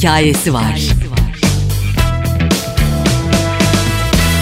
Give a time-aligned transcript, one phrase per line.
[0.00, 0.80] hikayesi var.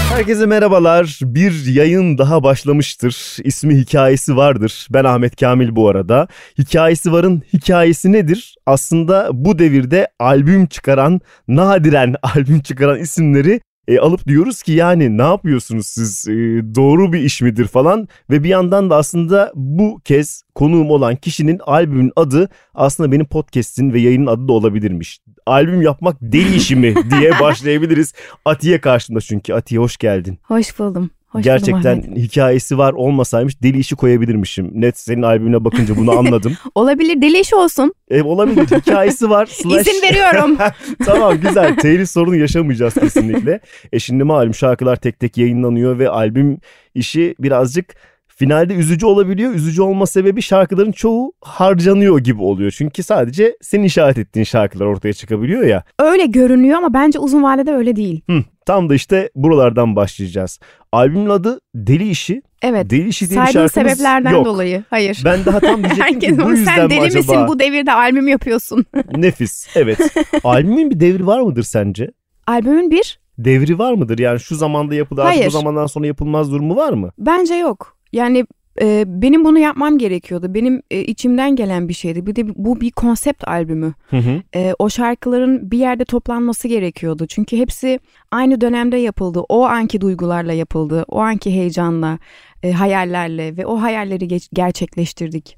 [0.08, 1.18] Herkese merhabalar.
[1.22, 3.36] Bir yayın daha başlamıştır.
[3.44, 4.86] İsmi hikayesi vardır.
[4.90, 6.28] Ben Ahmet Kamil bu arada.
[6.58, 8.54] Hikayesi varın hikayesi nedir?
[8.66, 15.22] Aslında bu devirde albüm çıkaran, nadiren albüm çıkaran isimleri e, alıp diyoruz ki yani ne
[15.22, 16.32] yapıyorsunuz siz e,
[16.74, 21.60] doğru bir iş midir falan ve bir yandan da aslında bu kez konuğum olan kişinin
[21.66, 25.18] albümün adı aslında benim podcast'in ve yayının adı da olabilirmiş.
[25.46, 28.14] Albüm yapmak deli işi mi diye başlayabiliriz.
[28.44, 29.54] Atiye karşımda çünkü.
[29.54, 30.38] Atiye hoş geldin.
[30.42, 31.10] Hoş buldum.
[31.38, 34.70] Hoş Gerçekten hikayesi var olmasaymış deli işi koyabilirmişim.
[34.74, 36.52] Net senin albümüne bakınca bunu anladım.
[36.74, 37.94] olabilir deli işi olsun.
[38.10, 39.46] E, olabilir hikayesi var.
[39.50, 39.86] Slash...
[39.86, 40.56] İzin veriyorum.
[41.04, 43.60] tamam güzel telif sorunu yaşamayacağız kesinlikle.
[43.92, 46.58] E şimdi malum şarkılar tek tek yayınlanıyor ve albüm
[46.94, 47.94] işi birazcık
[48.38, 49.54] finalde üzücü olabiliyor.
[49.54, 52.70] Üzücü olma sebebi şarkıların çoğu harcanıyor gibi oluyor.
[52.70, 55.82] Çünkü sadece senin işaret ettiğin şarkılar ortaya çıkabiliyor ya.
[55.98, 58.20] Öyle görünüyor ama bence uzun vadede öyle değil.
[58.30, 60.60] Hı, tam da işte buralardan başlayacağız.
[60.92, 62.42] Albümün adı Deli İşi.
[62.62, 62.90] Evet.
[62.90, 64.44] Deli İşi diye bir şarkımız sebeplerden yok.
[64.46, 64.84] dolayı.
[64.90, 65.22] Hayır.
[65.24, 67.18] Ben daha tam diyecektim ki bu yüzden Sen deli acaba?
[67.18, 68.86] misin bu devirde albüm yapıyorsun?
[69.16, 69.68] Nefis.
[69.76, 69.98] Evet.
[70.44, 72.10] Albümün bir devri var mıdır sence?
[72.46, 73.20] Albümün bir?
[73.38, 74.18] Devri var mıdır?
[74.18, 77.10] Yani şu zamanda yapılır, bu zamandan sonra yapılmaz durumu var mı?
[77.18, 77.96] Bence yok.
[78.12, 78.46] Yani
[78.80, 80.54] e, benim bunu yapmam gerekiyordu.
[80.54, 82.26] Benim e, içimden gelen bir şeydi.
[82.26, 83.94] Bir de bu bir konsept albümü.
[84.10, 84.42] Hı hı.
[84.54, 87.26] E, o şarkıların bir yerde toplanması gerekiyordu.
[87.26, 89.40] Çünkü hepsi aynı dönemde yapıldı.
[89.48, 91.04] O anki duygularla yapıldı.
[91.08, 92.18] O anki heyecanla,
[92.62, 95.56] e, hayallerle ve o hayalleri geç, gerçekleştirdik.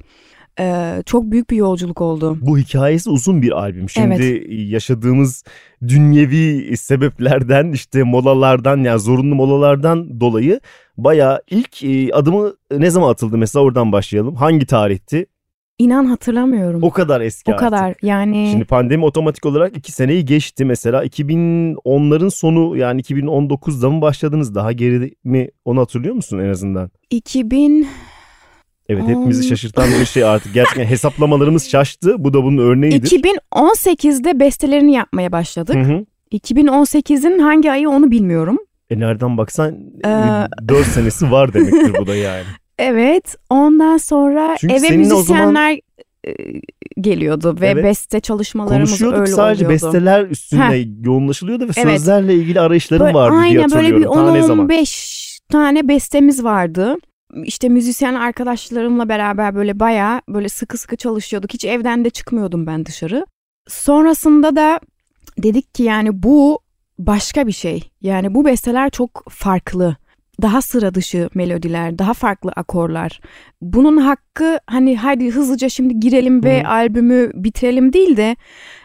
[0.61, 2.39] Ee, çok büyük bir yolculuk oldu.
[2.41, 3.89] Bu hikayesi uzun bir albüm.
[3.91, 4.47] Şimdi Evet.
[4.49, 5.45] yaşadığımız
[5.89, 10.61] dünyevi sebeplerden işte molalardan yani zorunlu molalardan dolayı
[10.97, 14.35] bayağı ilk e, adımı ne zaman atıldı mesela oradan başlayalım.
[14.35, 15.27] Hangi tarihti?
[15.79, 16.83] İnan hatırlamıyorum.
[16.83, 17.69] O kadar eski O artık.
[17.69, 24.01] kadar yani Şimdi pandemi otomatik olarak iki seneyi geçti mesela 2010'ların sonu yani 2019'da mı
[24.03, 26.91] başladınız daha geri mi onu hatırlıyor musun en azından?
[27.11, 27.87] 2000
[28.93, 33.11] Evet hepimizi şaşırtan bir şey artık gerçekten hesaplamalarımız şaştı bu da bunun örneğidir.
[33.23, 35.75] 2018'de bestelerini yapmaya başladık.
[35.75, 36.05] Hı hı.
[36.33, 38.59] 2018'in hangi ayı onu bilmiyorum.
[38.91, 39.75] E nereden baksan
[40.05, 42.43] Ee, 4 senesi var demektir bu da yani.
[42.79, 45.79] Evet ondan sonra Çünkü eve müzisyenler
[46.27, 46.33] e,
[47.01, 47.85] geliyordu ve Evet.
[47.85, 49.85] beste çalışmalarımız Konuşuyorduk öyle sadece oluyordu.
[49.85, 51.05] besteler üstünde Heh.
[51.05, 51.93] yoğunlaşılıyordu ve Evet.
[51.99, 54.27] sözlerle ilgili arayışlarım Böyle- vardı diye aynen böyle bir hatırlıyorum.
[54.27, 54.69] Ta ne zaman?
[54.69, 56.97] 10-15 tane bestemiz vardı.
[57.45, 61.55] İşte müzisyen arkadaşlarımla beraber böyle bayağı böyle sıkı sıkı çalışıyorduk.
[61.55, 63.27] Hiç evden de çıkmıyordum ben dışarı.
[63.69, 64.81] Sonrasında da
[65.39, 66.61] dedik ki yani bu
[66.99, 67.91] başka bir şey.
[68.01, 69.97] Yani bu besteler çok farklı.
[70.43, 73.21] Daha sıra dışı melodiler, daha farklı akorlar.
[73.61, 76.69] Bunun hakkı hani hadi hızlıca şimdi girelim ve Hı.
[76.69, 78.37] albümü bitirelim değil de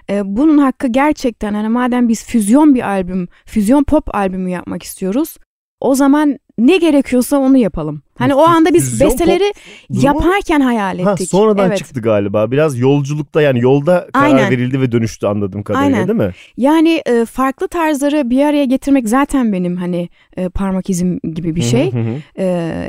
[0.09, 5.37] e, bunun hakkı gerçekten hani madem biz füzyon bir albüm, füzyon pop albümü yapmak istiyoruz.
[5.79, 8.01] O zaman ne gerekiyorsa onu yapalım.
[8.17, 9.53] Hani o anda biz besteleri
[9.89, 11.29] yaparken hayal Ha, ettik.
[11.29, 11.77] sonradan evet.
[11.77, 12.51] çıktı galiba.
[12.51, 14.51] Biraz yolculukta yani yolda karar Aynen.
[14.51, 16.07] verildi ve dönüştü anladığım kadarıyla Aynen.
[16.07, 16.33] değil mi?
[16.57, 21.61] Yani e, farklı tarzları bir araya getirmek zaten benim hani e, parmak izim gibi bir
[21.61, 21.93] şey.
[21.93, 22.15] Hı hı hı.
[22.37, 22.45] E,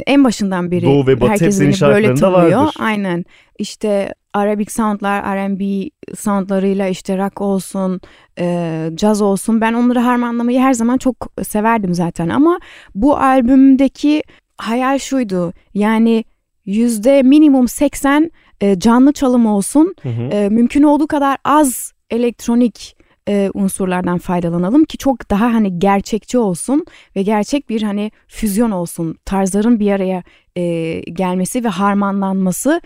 [0.07, 2.61] en başından beri Doğu ve Batı herkes beni böyle tanıyor.
[2.61, 2.75] vardır.
[2.79, 3.25] Aynen.
[3.59, 8.01] İşte Arabic soundlar, R&B soundlarıyla işte rock olsun,
[8.39, 9.61] e, caz olsun.
[9.61, 12.59] Ben onları harmanlamayı her zaman çok severdim zaten ama
[12.95, 14.23] bu albümdeki
[14.59, 15.53] hayal şuydu.
[15.75, 16.25] Yani
[16.65, 18.31] yüzde minimum 80
[18.61, 19.95] e, canlı çalım olsun.
[20.03, 20.23] Hı hı.
[20.23, 22.96] E, mümkün olduğu kadar az elektronik
[23.29, 29.19] e, unsurlardan faydalanalım ki çok daha hani gerçekçi olsun ve gerçek bir hani füzyon olsun.
[29.25, 30.23] Tarzların bir araya
[30.57, 32.81] e, gelmesi ve harmanlanması.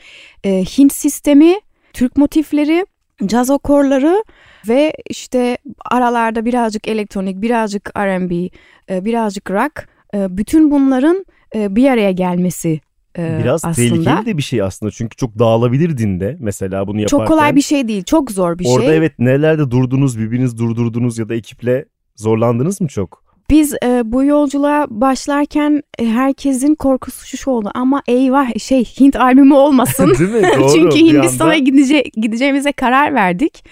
[0.44, 1.54] E, Hint sistemi,
[1.92, 2.86] Türk motifleri,
[3.26, 4.24] caz akorları
[4.68, 8.34] ve işte aralarda birazcık elektronik, birazcık R&B,
[8.90, 9.88] e, birazcık rock.
[10.14, 11.24] E, bütün bunların
[11.54, 12.80] e, bir araya gelmesi
[13.18, 13.88] e, Biraz aslında.
[13.88, 17.18] tehlikeli de bir şey aslında çünkü çok dağılabilir dinde mesela bunu yaparken.
[17.18, 18.96] Çok kolay bir şey değil, çok zor bir Orada şey.
[18.96, 21.84] evet nelerde durdunuz birbiriniz durdurdunuz ya da ekiple
[22.16, 23.30] zorlandınız mı çok?
[23.50, 29.54] Biz e, bu yolculuğa başlarken e, herkesin korkusu şu oldu ama eyvah şey Hint albümü
[29.54, 30.14] olmasın.
[30.18, 30.42] Değil mi?
[30.58, 30.72] Doğru.
[30.74, 31.58] Çünkü Hindistan'a anda.
[31.58, 33.64] gidece gideceğimize karar verdik.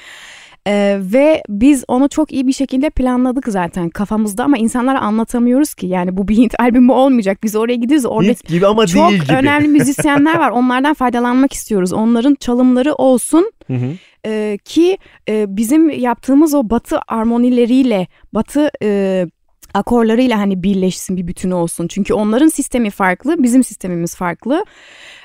[0.68, 5.86] E, ve biz onu çok iyi bir şekilde planladık zaten kafamızda ama insanlara anlatamıyoruz ki.
[5.86, 7.38] Yani bu bir Hint albümü olmayacak.
[7.42, 8.06] Biz oraya gidiyoruz.
[8.06, 9.34] Orada Hint gibi ama çok değil gibi.
[9.34, 10.50] önemli müzisyenler var.
[10.50, 11.92] Onlardan faydalanmak istiyoruz.
[11.92, 13.52] Onların çalımları olsun.
[13.66, 13.92] Hı hı.
[14.26, 14.98] Ee, ki
[15.28, 19.26] e, bizim yaptığımız o batı armonileriyle, batı e,
[19.74, 21.88] akorlarıyla hani birleşsin bir bütün olsun.
[21.88, 24.64] Çünkü onların sistemi farklı, bizim sistemimiz farklı.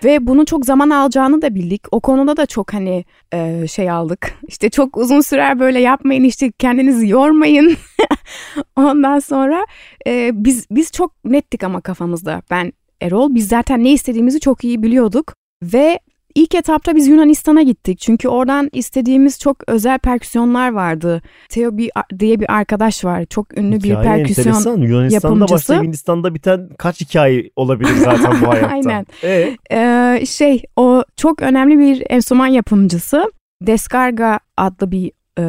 [0.04, 1.82] Ve bunun çok zaman alacağını da bildik.
[1.92, 4.34] O konuda da çok hani e, şey aldık.
[4.48, 7.78] İşte çok uzun sürer böyle yapmayın işte kendinizi yormayın.
[8.76, 9.66] Ondan sonra
[10.08, 12.42] e, biz biz çok nettik ama kafamızda.
[12.52, 15.34] Ben Erol biz zaten ne istediğimizi çok iyi biliyorduk.
[15.64, 16.00] Ve
[16.36, 18.00] İlk etapta biz Yunanistan'a gittik.
[18.00, 21.22] Çünkü oradan istediğimiz çok özel perküsyonlar vardı.
[21.50, 21.72] Theo
[22.20, 23.26] diye bir arkadaş var.
[23.26, 24.82] Çok ünlü hikaye bir perküsyon enteresan.
[24.82, 25.54] Yunanistan'da yapımcısı.
[25.54, 28.68] başlayıp Hindistan'da biten kaç hikaye olabilir zaten bu hayatta.
[28.74, 29.06] Aynen.
[29.24, 29.58] Ee?
[29.72, 33.32] Ee, şey o çok önemli bir enstrüman yapımcısı.
[33.62, 35.44] Descarga adlı bir e,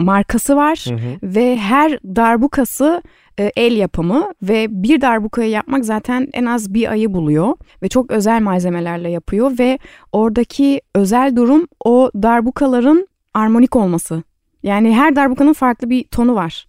[0.00, 0.84] markası var.
[0.88, 1.18] Hı hı.
[1.34, 3.02] Ve her darbukası
[3.40, 8.10] e, el yapımı ve bir darbukayı yapmak zaten en az bir ayı buluyor ve çok
[8.10, 9.78] özel malzemelerle yapıyor ve
[10.12, 14.22] oradaki özel durum o darbukaların armonik olması.
[14.62, 16.66] Yani her darbukanın farklı bir tonu var.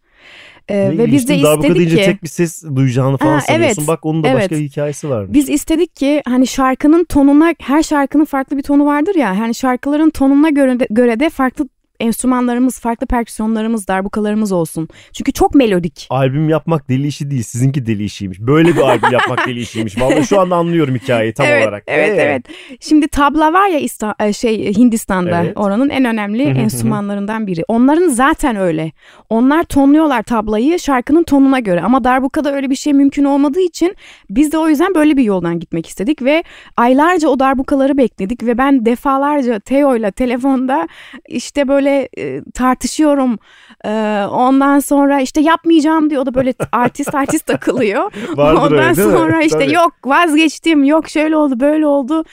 [0.69, 3.81] Ee, ve biz de istedik deyince ki tek bir ses duyacağını falan Ha, sanıyorsun.
[3.81, 4.51] evet, Bak onun da başka evet.
[4.51, 5.33] bir hikayesi var.
[5.33, 9.33] biz istedik ki hani şarkının tonuna her şarkının farklı bir tonu vardır ya.
[9.33, 11.67] Yani şarkıların tonuna göre de, göre de farklı
[11.99, 14.87] enstrümanlarımız, farklı perküsyonlarımız, darbukalarımız olsun.
[15.13, 16.07] Çünkü çok melodik.
[16.09, 17.43] Albüm yapmak deli işi değil.
[17.43, 18.39] Sizinki deli işiymiş.
[18.39, 20.01] Böyle bir albüm yapmak deli işiymiş.
[20.01, 21.83] Vallahi şu anda anlıyorum hikayeyi tam evet, olarak.
[21.87, 22.21] Evet, Ee?
[22.21, 22.43] evet.
[22.79, 25.43] Şimdi tabla var ya İsta- e, şey Hindistan'da.
[25.43, 25.53] Evet.
[25.57, 27.63] Oranın en önemli enstrümanlarından biri.
[27.67, 28.91] Onların zaten öyle.
[29.29, 33.95] Onlar tonluyorlar tablayı şarkının tonuna göre ama darbukada öyle bir şey mümkün olmadığı için
[34.29, 36.43] biz de o yüzden böyle bir yoldan gitmek istedik ve
[36.77, 40.87] aylarca o darbukaları bekledik ve ben defalarca Teo'yla telefonda
[41.27, 43.39] işte böyle e, tartışıyorum.
[43.85, 43.89] E,
[44.31, 46.21] ondan sonra işte yapmayacağım diyor.
[46.21, 48.11] O da böyle artist artist takılıyor.
[48.37, 48.95] Vardır Ondan öyle mi?
[49.17, 49.73] sonra işte Tabii.
[49.73, 52.23] yok vazgeçtim, yok şöyle oldu, böyle oldu.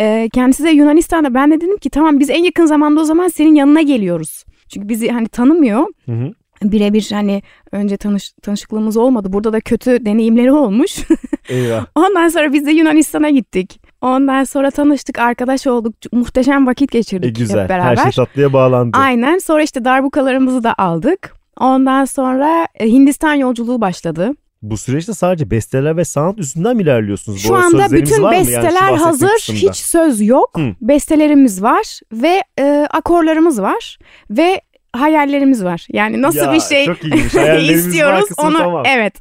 [0.00, 1.34] Ee, kendisi de Yunanistan'da.
[1.34, 4.44] Ben de dedim ki tamam biz en yakın zamanda o zaman senin yanına geliyoruz.
[4.68, 5.86] Çünkü bizi hani tanımıyor.
[6.06, 6.32] Hı hı.
[6.62, 9.32] Birebir hani önce tanış, tanışıklığımız olmadı.
[9.32, 10.98] Burada da kötü deneyimleri olmuş.
[11.48, 11.86] Eyvah.
[11.94, 13.80] Ondan sonra biz de Yunanistan'a gittik.
[14.04, 15.94] Ondan sonra tanıştık, arkadaş olduk.
[16.12, 17.62] Muhteşem vakit E, geçirdik güzel.
[17.62, 17.96] hep beraber.
[17.96, 18.96] Her şey tatlıya bağlandı.
[19.00, 19.38] Aynen.
[19.38, 21.34] Sonra işte darbukalarımızı da aldık.
[21.60, 24.30] Ondan sonra e, Hindistan yolculuğu başladı.
[24.62, 27.42] Bu süreçte sadece besteler ve sanat üstünden mi ilerliyorsunuz?
[27.42, 28.22] Şu Bu anda bütün?
[28.22, 29.58] Yani besteler bahsettiğim hazır, kısımda.
[29.58, 30.50] hiç söz yok.
[30.56, 30.74] Hı.
[30.80, 33.98] Bestelerimiz var ve e, akorlarımız var
[34.30, 34.60] ve
[34.92, 35.86] hayallerimiz var.
[35.92, 36.88] Yani nasıl Ya, bir şey
[37.34, 38.82] var istiyoruz kısmı onu tamam.
[38.86, 39.14] evet.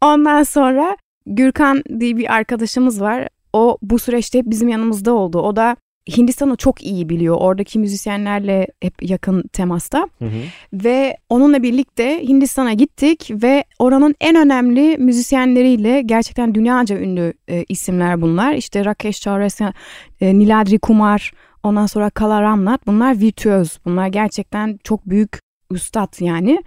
[0.00, 0.96] Ondan sonra
[1.26, 3.28] Gürkan diye bir arkadaşımız var.
[3.52, 5.40] O bu süreçte hep bizim yanımızda oldu.
[5.40, 5.76] O da
[6.16, 7.36] Hindistan'ı çok iyi biliyor.
[7.40, 10.08] Oradaki müzisyenlerle hep yakın temasta.
[10.18, 10.40] Hı hı.
[10.72, 18.22] Ve onunla birlikte Hindistan'a gittik ve oranın en önemli müzisyenleriyle gerçekten dünyaca ünlü e, isimler
[18.22, 18.54] bunlar.
[18.54, 19.72] İşte Rakesh Chaurasya,
[20.20, 21.32] e, Niladri Kumar,
[21.62, 23.78] ondan sonra Kala Ramnath bunlar virtüöz.
[23.84, 25.38] Bunlar gerçekten çok büyük
[25.70, 26.62] üstad yani.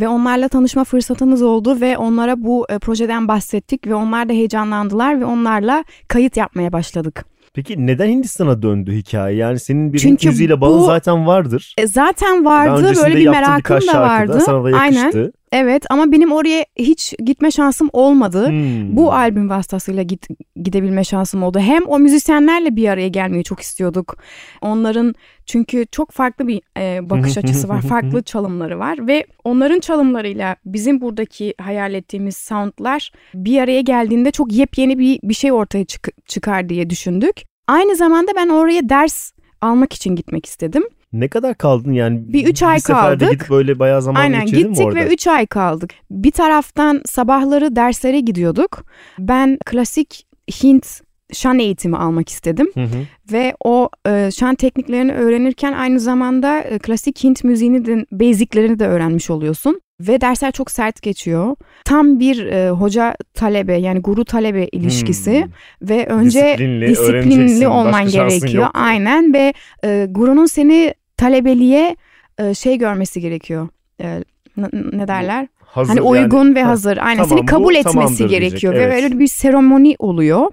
[0.00, 5.20] Ve onlarla tanışma fırsatımız oldu ve onlara bu e, projeden bahsettik ve onlar da heyecanlandılar
[5.20, 7.24] ve onlarla kayıt yapmaya başladık.
[7.54, 9.36] Peki neden Hindistan'a döndü hikaye?
[9.36, 11.74] Yani senin bir Çünkü müziğiyle bağın bu- zaten vardır.
[11.78, 14.40] E, zaten vardı böyle bir merakım da vardı.
[14.40, 15.32] Sana da Aynen.
[15.52, 18.48] Evet ama benim oraya hiç gitme şansım olmadı.
[18.48, 18.96] Hmm.
[18.96, 20.26] Bu albüm vasıtasıyla git,
[20.62, 21.58] gidebilme şansım oldu.
[21.58, 24.16] Hem o müzisyenlerle bir araya gelmeyi çok istiyorduk.
[24.60, 25.14] Onların
[25.46, 27.82] çünkü çok farklı bir e, bakış açısı var.
[27.82, 34.52] Farklı çalımları var ve onların çalımlarıyla bizim buradaki hayal ettiğimiz soundlar bir araya geldiğinde çok
[34.52, 37.42] yepyeni bir bir şey ortaya çık- çıkar diye düşündük.
[37.68, 40.82] Aynı zamanda ben oraya ders almak için gitmek istedim.
[41.20, 42.20] Ne kadar kaldın yani?
[42.32, 43.30] Bir üç ay seferde kaldık.
[43.30, 44.98] gidip böyle bayağı zaman Aynen geçirdin mi gittik orada?
[45.00, 45.90] ve 3 ay kaldık.
[46.10, 48.84] Bir taraftan sabahları derslere gidiyorduk.
[49.18, 50.26] Ben klasik
[50.62, 50.86] Hint
[51.32, 52.96] şan eğitimi almak istedim Hı hı.
[53.32, 58.86] ve o e, şan tekniklerini öğrenirken aynı zamanda e, klasik Hint müziğini de basiclerini de
[58.86, 59.80] öğrenmiş oluyorsun.
[60.00, 61.56] Ve dersler çok sert geçiyor.
[61.84, 65.88] Tam bir e, hoca talebe yani guru talebe ilişkisi Hmm.
[65.88, 68.62] ve önce Disiplinli, disiplinli olman gerekiyor.
[68.62, 68.70] yok.
[68.74, 69.54] Aynen ve
[69.84, 71.96] e, gurunun seni talebeliğe
[72.38, 73.68] e, şey görmesi gerekiyor.
[74.00, 74.24] E,
[74.72, 75.48] ne derler?
[75.76, 76.54] Hazır hani uygun yani.
[76.54, 76.96] ve Ha, hazır.
[76.96, 78.90] Aynen tamam, seni bu kabul etmesi diyecek, gerekiyor evet.
[78.90, 80.52] ve öyle bir seremoni oluyor.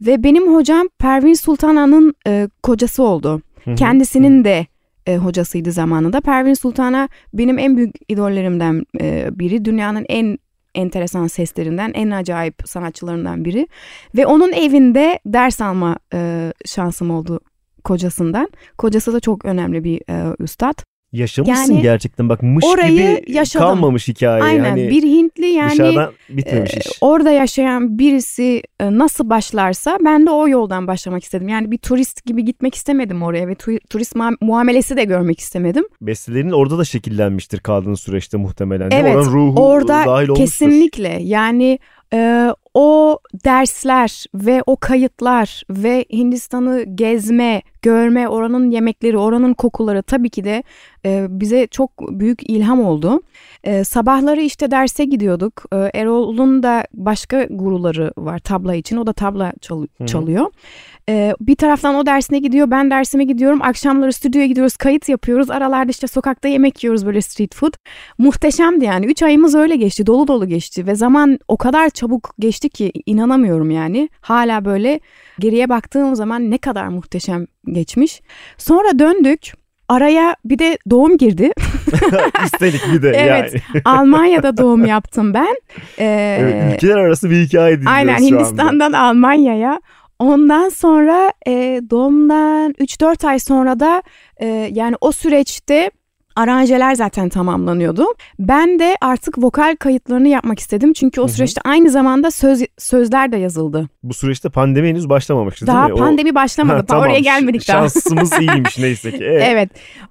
[0.00, 3.42] Ve benim hocam Pervin Sultana'nın e, kocası oldu.
[3.64, 3.74] Hı hı.
[3.74, 4.66] Kendisinin de
[5.06, 6.20] e, hocasıydı zamanında.
[6.20, 9.64] Pervin Sultana benim en büyük idollerimden e, biri.
[9.64, 10.38] Dünyanın en
[10.74, 13.68] enteresan seslerinden, en acayip sanatçılarından biri.
[14.16, 17.40] Ve onun evinde ders alma e, şansım oldu
[17.84, 18.48] kocasından.
[18.78, 20.74] Kocası da çok önemli bir e, üstad.
[21.12, 23.66] Yaşamışsın Yani gerçekten bak mış orayı gibi yaşadım.
[23.66, 24.42] kalmamış hikaye.
[24.42, 26.86] Aynen hani bir Hintli yani dışarıdan bitmemiş e, iş.
[27.00, 31.48] orada yaşayan birisi e, nasıl başlarsa ben de o yoldan başlamak istedim.
[31.48, 35.84] Yani bir turist gibi gitmek istemedim oraya ve tu- turist ma- muamelesi de görmek istemedim.
[36.00, 38.90] Bestelerin orada da şekillenmiştir kaldığın süreçte muhtemelen.
[38.92, 40.34] Evet, Oranın ruhu Orada dahil olmuştur.
[40.36, 41.78] kesinlikle yani
[42.14, 50.30] e, o dersler ve o kayıtlar ve Hindistan'ı gezme, görme, oranın yemekleri, oranın kokuları tabii
[50.30, 50.62] ki de
[51.04, 53.22] e, bize çok büyük ilham oldu.
[53.64, 55.64] E, sabahları işte derse gidiyorduk.
[55.72, 58.96] E, Erol'un da başka guruları var tabla için.
[58.96, 60.46] O da tabla çal- çalıyor.
[61.08, 63.62] E, bir taraftan o dersine gidiyor, ben dersime gidiyorum.
[63.62, 65.50] Akşamları stüdyoya gidiyoruz, kayıt yapıyoruz.
[65.50, 67.72] Aralarda işte sokakta yemek yiyoruz böyle street food.
[68.18, 69.06] Muhteşemdi yani.
[69.06, 73.70] Üç ayımız öyle geçti, dolu dolu geçti ve zaman o kadar çabuk geçti ki inanamıyorum
[73.70, 74.08] yani.
[74.20, 75.00] Hala böyle
[75.38, 78.20] geriye baktığım zaman ne kadar muhteşem geçmiş.
[78.58, 79.52] Sonra döndük.
[79.88, 81.50] Araya bir de doğum girdi.
[82.44, 83.54] Üstelik bir de Evet.
[83.74, 83.82] yani.
[83.84, 85.56] Almanya'da doğum yaptım ben.
[85.98, 88.18] Ee, Evet, ülkeler arası bir hikaye dinliyoruz aynen.
[88.18, 89.80] Hindistan'dan Almanya'ya.
[90.18, 94.02] Ondan sonra e, doğumdan 3-4 ay sonra da
[94.40, 95.90] e, yani o süreçte
[96.36, 98.04] aranjeler zaten tamamlanıyordu.
[98.38, 100.92] Ben de artık vokal kayıtlarını yapmak istedim.
[100.92, 101.32] Çünkü o Hı hı.
[101.32, 103.88] süreçte aynı zamanda söz sözler de yazıldı.
[104.02, 106.02] Bu süreçte pandemi henüz başlamamıştı Daha değil mi?
[106.02, 106.76] O- pandemi başlamadı.
[106.76, 107.22] Ha, Daha oraya tamam.
[107.22, 107.78] gelmedik daha.
[107.80, 109.24] Şansımız iyiymiş neyse ki.
[109.24, 109.44] Evet.
[109.50, 109.70] Evet.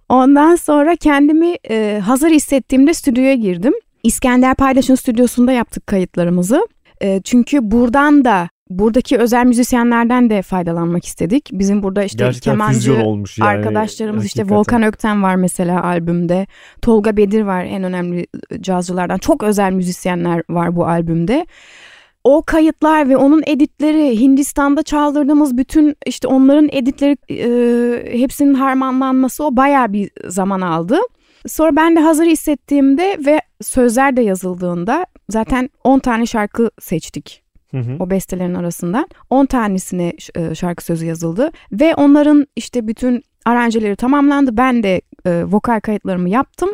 [0.09, 3.73] Ondan sonra kendimi e, hazır hissettiğimde stüdyoya girdim.
[4.03, 6.67] İskender Paydaş'ın stüdyosunda yaptık kayıtlarımızı.
[7.01, 8.49] E, çünkü buradan da
[8.79, 11.49] buradaki özel müzisyenlerden de faydalanmak istedik.
[11.51, 13.49] Bizim burada işte Gerçekten kemancı olmuş yani.
[13.49, 14.59] arkadaşlarımız işte Hakikaten.
[14.59, 16.47] Volkan Ökten var mesela albümde.
[16.81, 18.27] Tolga Bedir var en önemli
[18.61, 19.17] cazcılardan.
[19.17, 21.45] Çok özel müzisyenler var bu albümde.
[22.23, 29.55] O kayıtlar ve onun editleri Hindistan'da çaldırdığımız bütün işte onların editleri e, hepsinin harmanlanması o
[29.55, 30.97] bayağı bir zaman aldı.
[31.47, 37.40] Sonra ben de hazır hissettiğimde ve sözler de yazıldığında zaten 10 tane şarkı seçtik
[37.71, 37.95] Hı hı.
[37.99, 44.57] o bestelerin arasından 10 tanesine e, şarkı sözü yazıldı ve onların işte bütün aranjeleri tamamlandı.
[44.57, 46.69] Ben de e, vokal kayıtlarımı yaptım.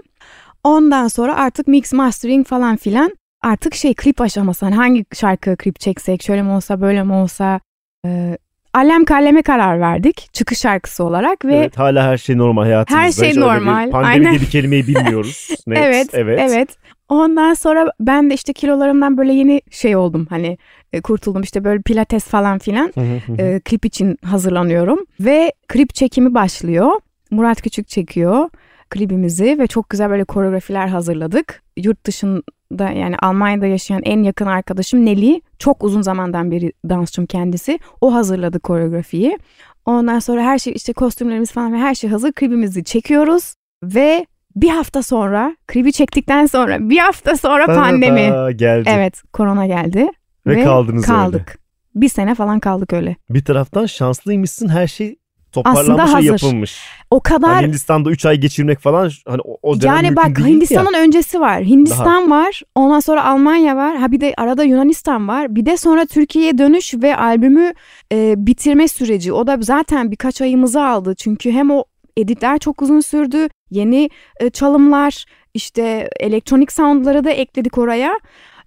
[0.63, 5.79] Ondan sonra artık mix mastering falan filan artık şey klip aşaması hani hangi şarkı klip
[5.79, 7.59] çeksek şöyle mi olsa böyle mi olsa
[8.05, 8.37] e,
[8.73, 13.05] Allem Kalleme karar verdik çıkış şarkısı olarak ve Evet, hala her şey normal hayatımızda.
[13.05, 14.31] Her şey normal, Pandemi aynen.
[14.31, 15.49] diye bir kelimeyi bilmiyoruz.
[15.67, 16.39] Net, evet, evet.
[16.43, 16.77] evet.
[17.09, 20.57] Ondan sonra ben de işte kilolarımdan böyle yeni şey oldum hani
[20.93, 22.93] e, kurtuldum işte böyle pilates falan filan
[23.37, 26.91] e, klip için hazırlanıyorum ve klip çekimi başlıyor.
[27.31, 28.49] Murat Küçük çekiyor
[28.89, 31.63] klibimizi ve çok güzel böyle koreografiler hazırladık.
[31.77, 37.79] Yurt dışında yani Almanya'da yaşayan en yakın arkadaşım Neli çok uzun zamandan beri dansçım kendisi.
[38.01, 39.39] O hazırladı koreografiyi.
[39.85, 42.31] Ondan sonra her şey işte kostümlerimiz falan ve her şey hazır.
[42.31, 44.25] Klibimizi çekiyoruz ve
[44.61, 48.29] bir hafta sonra klibi çektikten sonra bir hafta sonra pandemi.
[48.29, 48.89] Ta geldi.
[48.93, 50.07] Evet korona geldi.
[50.47, 51.19] Ve kaldınız öyle.
[51.19, 51.59] kaldık.
[51.95, 53.15] Bir sene falan kaldık öyle.
[53.29, 55.15] Bir taraftan şanslıymışsın her şey
[55.51, 56.45] toparlanmış Aslında ve hazır.
[56.45, 56.81] yapılmış.
[57.11, 60.41] O kadar Hani Hindistan'da 3 ay geçirmek falan hani o, o dönem yani bak değildi
[60.41, 60.47] ya.
[60.47, 61.63] Hindistan'ın öncesi var.
[61.63, 62.61] Hindistan var.
[62.75, 63.97] Ondan sonra Almanya var.
[63.97, 65.55] Ha bir de arada Yunanistan var.
[65.55, 67.73] Bir de sonra Türkiye'ye dönüş ve albümü
[68.11, 69.33] e, bitirme süreci.
[69.33, 71.15] O da zaten birkaç ayımızı aldı.
[71.15, 71.83] Çünkü hem o
[72.17, 73.47] editler çok uzun sürdü.
[73.71, 74.09] Yeni
[74.39, 78.19] e, çalımlar, işte elektronik soundları da ekledik oraya.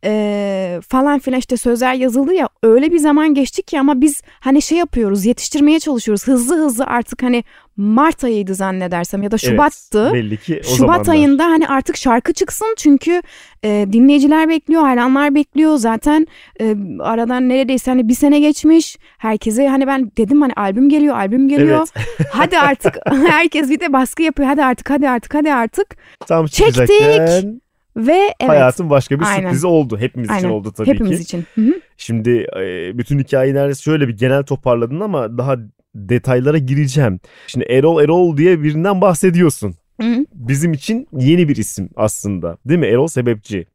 [0.04, 4.62] E, falan filan işte sözler yazıldı ya öyle bir zaman geçti ki ama biz hani
[4.62, 7.44] şey yapıyoruz yetiştirmeye çalışıyoruz hızlı hızlı artık hani
[7.76, 10.10] Mart ayıydı zannedersem ya da Evet, Şubat'tı.
[10.14, 11.12] belli ki o Şubat zamanlar.
[11.12, 13.22] ayında hani artık şarkı çıksın çünkü
[13.64, 15.76] e, dinleyiciler bekliyor, hayranlar bekliyor.
[15.76, 16.26] Zaten
[16.60, 18.98] e, aradan neredeyse hani bir sene geçmiş.
[19.18, 21.86] Herkese hani ben dedim hani albüm geliyor, albüm geliyor.
[21.96, 22.28] Evet.
[22.32, 24.48] hadi artık herkes bir de baskı yapıyor.
[24.48, 25.96] Hadi artık, hadi artık, hadi artık.
[26.28, 26.74] Tam Çektik.
[26.76, 27.60] çıkacakken
[27.96, 28.50] Ve evet.
[28.50, 29.40] hayatın başka bir Aynen.
[29.42, 29.98] sürprizi oldu.
[29.98, 30.48] Hepimiz için Aynen.
[30.48, 31.22] oldu tabii Hepimiz ki.
[31.22, 31.44] için.
[31.54, 31.80] Hı hı.
[31.96, 35.56] Şimdi e, bütün hikayeyi neredeyse şöyle bir genel toparladın ama daha
[35.94, 37.20] detaylara gireceğim.
[37.46, 39.74] Şimdi Erol Erol diye birinden bahsediyorsun.
[40.00, 40.26] Hı hı.
[40.34, 42.86] Bizim için yeni bir isim aslında değil mi?
[42.86, 43.66] Erol Sebepçi.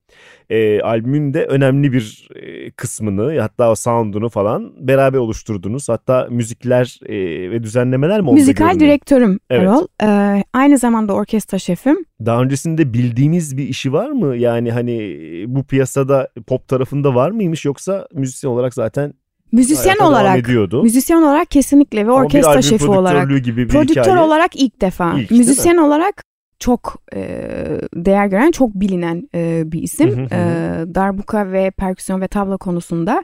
[0.50, 5.90] E, albümün de önemli bir e, kısmını hatta o sound'unu falan beraber oluşturdunuz.
[5.90, 7.16] Hatta müzikler e,
[7.52, 8.80] ve düzenlemeler mi Müzikal görünüyor?
[8.90, 9.62] direktörüm Evet.
[9.64, 9.88] Erol.
[10.04, 11.98] Ee, aynı zamanda orkestra şefim.
[12.26, 14.36] Daha öncesinde bildiğimiz bir işi var mı?
[14.38, 15.18] Yani hani
[15.48, 19.14] bu piyasada pop tarafında var mıymış yoksa müzisyen olarak zaten
[19.52, 20.40] Müzisyen olarak.
[20.40, 20.84] ediyordu.
[20.84, 23.44] Müzisyen olarak kesinlikle ve Ama orkestra şefi olarak.
[23.44, 24.20] gibi bir Prodüktör hikaye.
[24.20, 25.20] olarak ilk defa.
[25.20, 26.24] İlk, Müzisyen olarak
[26.60, 27.20] çok e,
[27.96, 30.10] değer gören, çok bilinen e, bir isim.
[30.10, 30.36] Hı hı hı.
[30.36, 33.24] E, darbuka ve perküsyon ve tabla konusunda.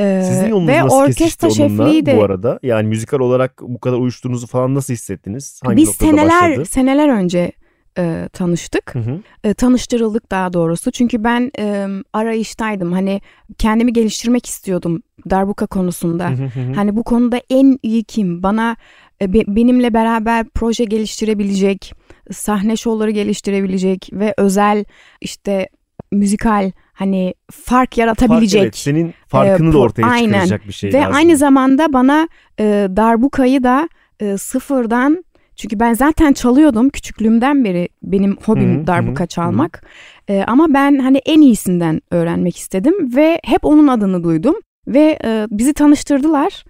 [0.00, 2.58] E, Sizin yolunuz ve nasıl orkestra şefliği de bu arada?
[2.62, 5.60] Yani müzikal olarak bu kadar uyuştuğunuzu falan nasıl hissettiniz?
[5.64, 6.66] Hangi biz noktada seneler başladı?
[6.66, 7.52] seneler önce
[7.98, 8.94] e, tanıştık.
[8.94, 9.18] Hı hı.
[9.44, 10.90] E, tanıştırıldık daha doğrusu.
[10.90, 12.92] Çünkü ben e, arayıştaydım.
[12.92, 13.20] Hani
[13.58, 16.30] kendimi geliştirmek istiyordum darbuka konusunda.
[16.30, 16.72] Hı hı hı hı.
[16.74, 18.42] Hani bu konuda en iyi kim?
[18.42, 18.76] Bana
[19.22, 21.94] e, be- benimle beraber proje geliştirebilecek,
[22.32, 24.84] sahne şovları geliştirebilecek ve özel
[25.20, 25.68] işte
[26.12, 28.60] müzikal hani fark yaratabilecek.
[28.60, 30.26] Fark, evet, senin farkını e, da ortaya aynen.
[30.26, 31.14] çıkaracak bir şey Ve lazım.
[31.14, 32.28] aynı zamanda bana
[32.60, 33.88] e, darbukayı da
[34.20, 35.24] e, sıfırdan
[35.56, 39.28] çünkü ben zaten çalıyordum küçüklüğümden beri benim hobim Hı hı, darbuka hı hı.
[39.28, 39.86] çalmak.
[40.28, 44.54] E, ama ben hani en iyisinden öğrenmek istedim ve hep onun adını duydum
[44.86, 46.64] ve e, bizi tanıştırdılar.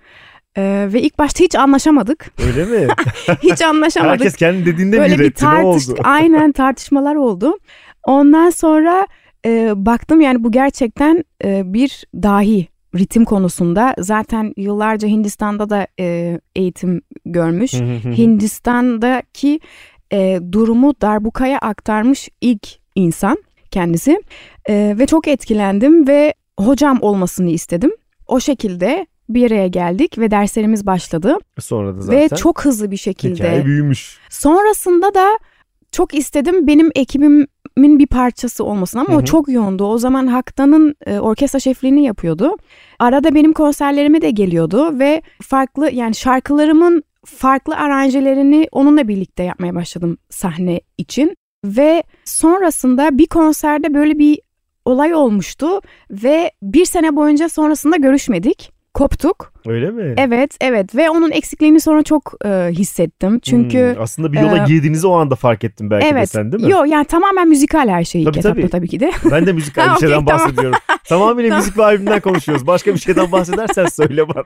[0.56, 2.32] E, ve ilk başta hiç anlaşamadık.
[2.46, 2.88] Öyle mi?
[3.42, 4.20] hiç anlaşamadık.
[4.20, 5.44] Herkes kendi dediğinde Böyle bir üretti.
[5.44, 6.00] Ne tartış oldu?
[6.04, 7.58] aynen tartışmalar oldu.
[8.04, 9.06] Ondan sonra
[9.46, 13.94] e, baktım yani bu gerçekten e, bir dahi ritim konusunda.
[13.98, 17.74] Zaten yıllarca Hindistan'da da e, eğitim görmüş.
[18.18, 19.60] Hindistan'daki
[20.12, 23.38] e, durumu darbukaya aktarmış ilk insan
[23.70, 24.22] kendisi.
[24.68, 27.92] E, ve çok etkilendim ve hocam olmasını istedim.
[28.26, 31.36] O şekilde bir araya geldik ve derslerimiz başladı.
[31.58, 34.18] Sonra da zaten Ve çok hızlı bir şekilde hikaye büyümüş.
[34.30, 35.38] Sonrasında da
[35.92, 39.84] çok istedim benim ekibimin bir parçası olmasını ama Hı o çok yoğundu.
[39.84, 42.56] O zaman Haktan'ın e, orkestra şefliğini yapıyordu.
[42.98, 50.18] Arada benim konserlerime de geliyordu ve farklı yani şarkılarımın farklı aranjelerini onunla birlikte yapmaya başladım
[50.30, 51.36] sahne için.
[51.64, 54.40] Ve sonrasında bir konserde böyle bir
[54.84, 55.66] olay olmuştu
[56.10, 58.79] ve bir sene boyunca sonrasında görüşmedik.
[58.94, 59.52] Koptuk.
[59.66, 60.14] Öyle mi?
[60.16, 63.38] Evet, evet ve onun eksikliğini sonra çok e, hissettim.
[63.40, 66.30] Çünkü Hmm, aslında bir yola e, girdiğinizi o anda fark ettin belki de evet.
[66.30, 66.70] sen değil mi?
[66.70, 68.70] Yok yani tamamen müzikal her şey Tabii, ilk etapta tabii.
[68.70, 69.12] tabii ki de.
[69.30, 70.26] Ben de müzikal bir şeyden tamam.
[70.26, 70.78] bahsediyorum.
[71.08, 71.62] Tamamıyla Tamam.
[71.64, 72.66] müzik ve albümden konuşuyoruz.
[72.66, 74.44] Başka bir şeyden bahsedersen söyle bana.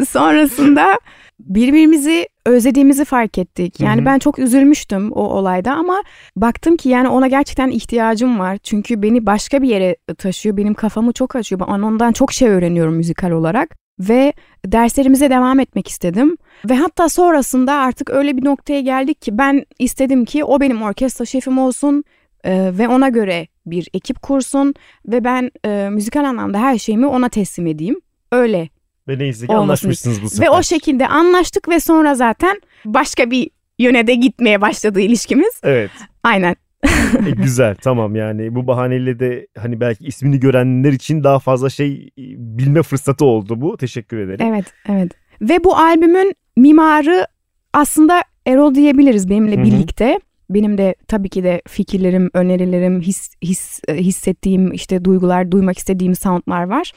[0.08, 0.98] Sonrasında
[1.44, 3.80] birbirimizi özlediğimizi fark ettik.
[3.80, 4.06] Yani Hı hı.
[4.06, 6.02] ben çok üzülmüştüm o olayda ama
[6.36, 8.58] baktım ki yani ona gerçekten ihtiyacım var.
[8.62, 10.56] Çünkü beni başka bir yere taşıyor.
[10.56, 11.60] Benim kafamı çok açıyor.
[11.60, 13.76] Ben ondan çok şey öğreniyorum müzikal olarak.
[14.00, 14.32] Ve
[14.66, 16.36] derslerimize devam etmek istedim.
[16.70, 21.24] Ve hatta sonrasında artık öyle bir noktaya geldik ki ben istedim ki o benim orkestra
[21.24, 22.04] şefim olsun
[22.44, 24.74] e, ve ona göre bir ekip kursun
[25.06, 27.96] ve ben e, müzikal anlamda her şeyimi ona teslim edeyim.
[28.32, 28.68] Öyle
[29.10, 30.46] Ve neyse ki anlaşmışsınız bu sefer.
[30.46, 35.60] ve o şekilde anlaştık ve sonra zaten başka bir yöne de gitmeye başladı ilişkimiz.
[35.62, 35.90] Evet.
[36.22, 36.56] Aynen.
[37.26, 41.92] E, güzel tamam yani bu bahaneyle de hani belki ismini görenler için daha fazla şey
[42.18, 43.76] e, bilme fırsatı oldu bu.
[43.76, 44.46] Teşekkür ederim.
[44.46, 45.12] Evet, evet.
[45.40, 47.26] Ve bu albümün mimarı
[47.72, 49.64] aslında Erol diyebiliriz benimle Hı hı.
[49.64, 50.20] birlikte.
[50.50, 56.14] Benim de tabii ki de fikirlerim, önerilerim, his, his, e, hissettiğim işte duygular, duymak istediğim
[56.14, 56.92] soundlar var.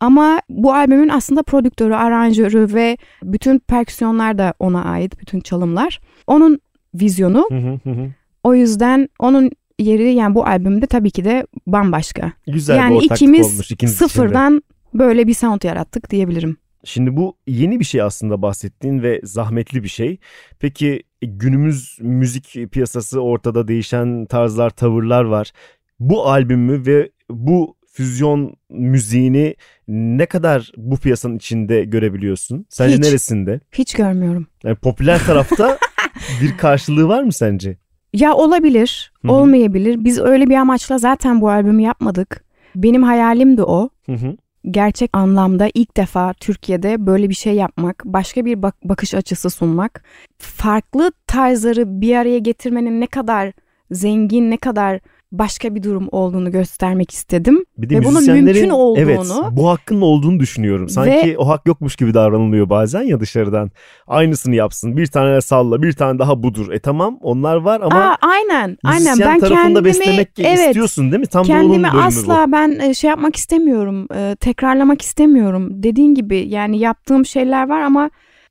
[0.00, 6.00] Ama bu albümün aslında prodüktörü, aranjörü ve bütün perküsyonlar da ona ait, bütün çalımlar.
[6.26, 6.58] Onun
[6.94, 7.46] vizyonu.
[7.50, 8.10] Hı hı hı hı.
[8.44, 12.32] O yüzden onun yeri yani bu albümde tabii ki de bambaşka.
[12.46, 13.86] Güzel yani bir ortaklık ikimiz olmuş de.
[13.86, 14.62] sıfırdan
[14.94, 16.56] böyle bir sound yarattık diyebilirim.
[16.84, 20.18] Şimdi bu yeni bir şey aslında bahsettiğin ve zahmetli bir şey.
[20.58, 25.52] Peki e, günümüz müzik piyasası ortada değişen tarzlar, tavırlar var.
[26.00, 29.56] Bu albümü ve bu füzyon müziğini
[29.88, 32.66] ne kadar bu piyasanın içinde görebiliyorsun?
[32.68, 33.04] Sence Hiç.
[33.04, 33.60] neresinde?
[33.72, 34.46] Hiç görmüyorum.
[34.64, 35.78] Yani popüler tarafta
[36.42, 37.76] bir karşılığı var mı sence?
[38.12, 39.32] Ya olabilir, Hı hı.
[39.32, 40.04] olmayabilir.
[40.04, 42.44] Biz öyle bir amaçla zaten bu albümü yapmadık.
[42.74, 43.90] Benim hayalim de o.
[44.06, 44.36] Hı hı.
[44.70, 50.04] Gerçek anlamda ilk defa Türkiye'de böyle bir şey yapmak, başka bir bak- bakış açısı sunmak,
[50.38, 53.52] farklı tarzları bir araya getirmenin ne kadar
[53.90, 55.00] zengin, ne kadar
[55.32, 57.64] başka bir durum olduğunu göstermek istedim.
[57.78, 60.88] Bir de Ve bunun mümkün olduğunu- evet, bu hakkın olduğunu düşünüyorum.
[60.88, 63.70] Sanki o hak yokmuş gibi davranılıyor bazen ya dışarıdan.
[64.06, 64.96] Aynısını yapsın.
[64.96, 66.72] Bir tane salla, bir tane daha budur.
[66.72, 69.18] E tamam onlar var ama Aa, aynen, aynen.
[69.20, 71.26] Ben tarafında kendimi, beslemek evet, istiyorsun değil mi?
[71.26, 75.82] Tam Kendimi asla ben e, şey yapmak istemiyorum, e, tekrarlamak istemiyorum.
[75.82, 78.10] Dediğin gibi yani yaptığım şeyler var ama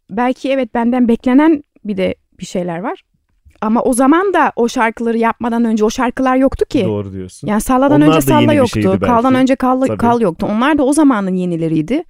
[0.09, 3.01] belki evet benden beklenen bir de bir şeyler var.
[3.65, 6.85] Ama o zaman da o şarkıları yapmadan önce o şarkılar yoktu ki.
[6.85, 7.47] Doğru diyorsun.
[7.47, 8.99] Yani Salla'dan Onlar önce Salla yoktu.
[9.01, 9.97] Kal'dan önce Kal, Tabii.
[9.97, 10.47] Kal yoktu.
[10.51, 12.03] Onlar da o zamanın yenileriydi.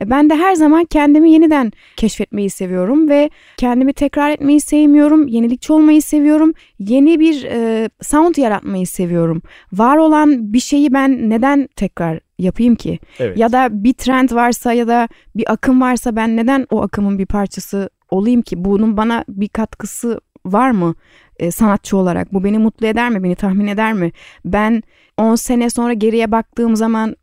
[0.00, 5.28] E, Ben de her zaman kendimi yeniden keşfetmeyi seviyorum ve kendimi tekrar etmeyi sevmiyorum.
[5.28, 6.52] Yenilikçi olmayı seviyorum.
[6.78, 9.42] Yeni bir e, sound yaratmayı seviyorum.
[9.72, 12.98] Var olan bir şeyi ben neden tekrar yapayım ki?
[13.18, 13.38] Evet.
[13.38, 17.26] Ya da bir trend varsa ya da bir akım varsa ben neden o akımın bir
[17.26, 18.64] parçası olayım ki?
[18.64, 20.20] Bunun bana bir katkısı
[20.52, 20.94] var mı
[21.38, 22.32] e, sanatçı olarak?
[22.32, 23.22] Bu beni mutlu eder mi?
[23.22, 24.12] Beni tahmin eder mi?
[24.44, 24.82] Ben
[25.16, 27.16] 10 sene sonra geriye baktığım zaman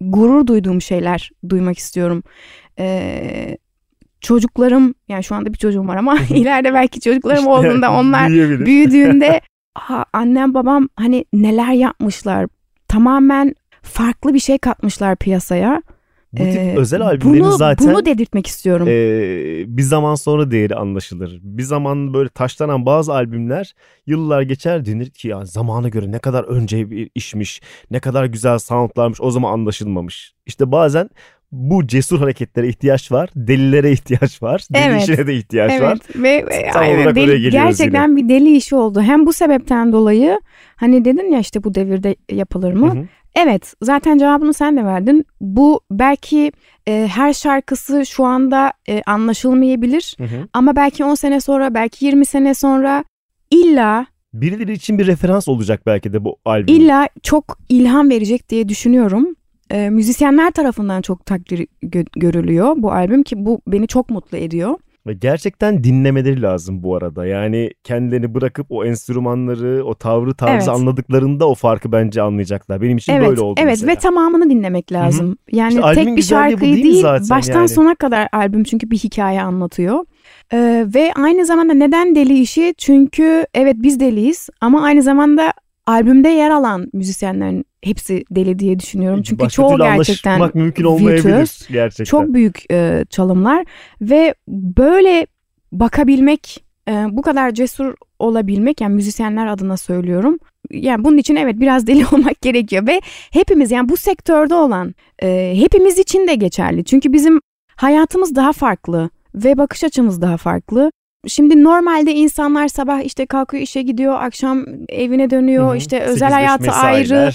[0.00, 2.22] gurur duyduğum şeyler duymak istiyorum.
[2.78, 3.56] Ee,
[4.20, 8.28] çocuklarım yani şu anda bir çocuğum var ama ileride belki çocuklarım İşte olduğunda onlar
[8.66, 9.40] büyüdüğünde
[9.88, 12.46] Aa, annem babam hani neler yapmışlar
[12.88, 15.82] tamamen farklı bir şey katmışlar piyasaya.
[16.32, 18.88] Bu tip Ee, özel albümlerin bunu, zaten bunu dedirtmek istiyorum.
[18.88, 18.92] e,
[19.76, 21.38] bir zaman sonra değeri anlaşılır.
[21.42, 23.74] Bir zaman böyle taşlanan bazı albümler
[24.06, 28.58] yıllar geçer denir ki ya zamana göre ne kadar önce bir işmiş, ne kadar güzel
[28.58, 30.34] soundlarmış o zaman anlaşılmamış.
[30.46, 31.10] İşte bazen
[31.52, 35.02] bu cesur hareketlere ihtiyaç var, delilere ihtiyaç var, deli Evet.
[35.02, 35.98] işine de ihtiyaç var.
[36.06, 39.00] Evet ve ve- Tam aynen, olarak deli- gerçekten bir deli işi oldu.
[39.02, 40.40] Hem bu sebepten dolayı
[40.76, 42.94] hani dedin ya işte bu devirde yapılır mı?
[42.94, 43.04] Hı hı.
[43.34, 45.26] Evet zaten cevabını sen de verdin.
[45.40, 46.52] Bu belki
[46.88, 50.48] e, her şarkısı şu anda e, anlaşılmayabilir Hı hı.
[50.52, 53.04] ama belki 10 sene sonra belki 20 sene sonra
[53.50, 56.74] illa Birileri için bir referans olacak belki de bu albüm.
[56.74, 59.36] illa çok ilham verecek diye düşünüyorum.
[59.70, 64.78] E, müzisyenler tarafından çok takdir gö- görülüyor bu albüm ki bu beni çok mutlu ediyor.
[65.06, 67.26] Ve gerçekten dinlemeleri lazım bu arada.
[67.26, 70.80] Yani kendilerini bırakıp o enstrümanları, o tavrı tarzı Evet.
[70.80, 72.80] anladıklarında o farkı bence anlayacaklar.
[72.82, 73.92] Benim için Evet, böyle oldu evet mesela.
[73.92, 75.36] ve tamamını dinlemek lazım.
[75.52, 77.68] Yani İşte tek bir şarkıyı değil değil, baştan yani?
[77.68, 80.04] sona kadar albüm çünkü bir hikaye anlatıyor.
[80.52, 82.74] Ee, ve aynı zamanda neden deli işi?
[82.78, 85.52] Çünkü evet biz deliyiz ama aynı zamanda
[85.86, 89.22] albümde yer alan müzisyenlerin hepsi deli diye düşünüyorum.
[89.22, 92.04] Çünkü Başka çoğu gerçekten mümkün olmayabilir virtüöz, gerçekten.
[92.04, 93.64] çok büyük e, çalımlar
[94.00, 95.26] ve böyle
[95.72, 100.38] bakabilmek, e, bu kadar cesur olabilmek yani müzisyenler adına söylüyorum.
[100.70, 105.52] Yani bunun için evet biraz deli olmak gerekiyor ve hepimiz yani bu sektörde olan e,
[105.56, 106.84] hepimiz için de geçerli.
[106.84, 107.40] Çünkü bizim
[107.76, 110.92] hayatımız daha farklı ve bakış açımız daha farklı.
[111.26, 115.66] Şimdi normalde insanlar sabah işte kalkıyor işe gidiyor, akşam evine dönüyor.
[115.68, 115.76] Hı hı.
[115.76, 117.30] işte 8-5 özel hayatı ayrı,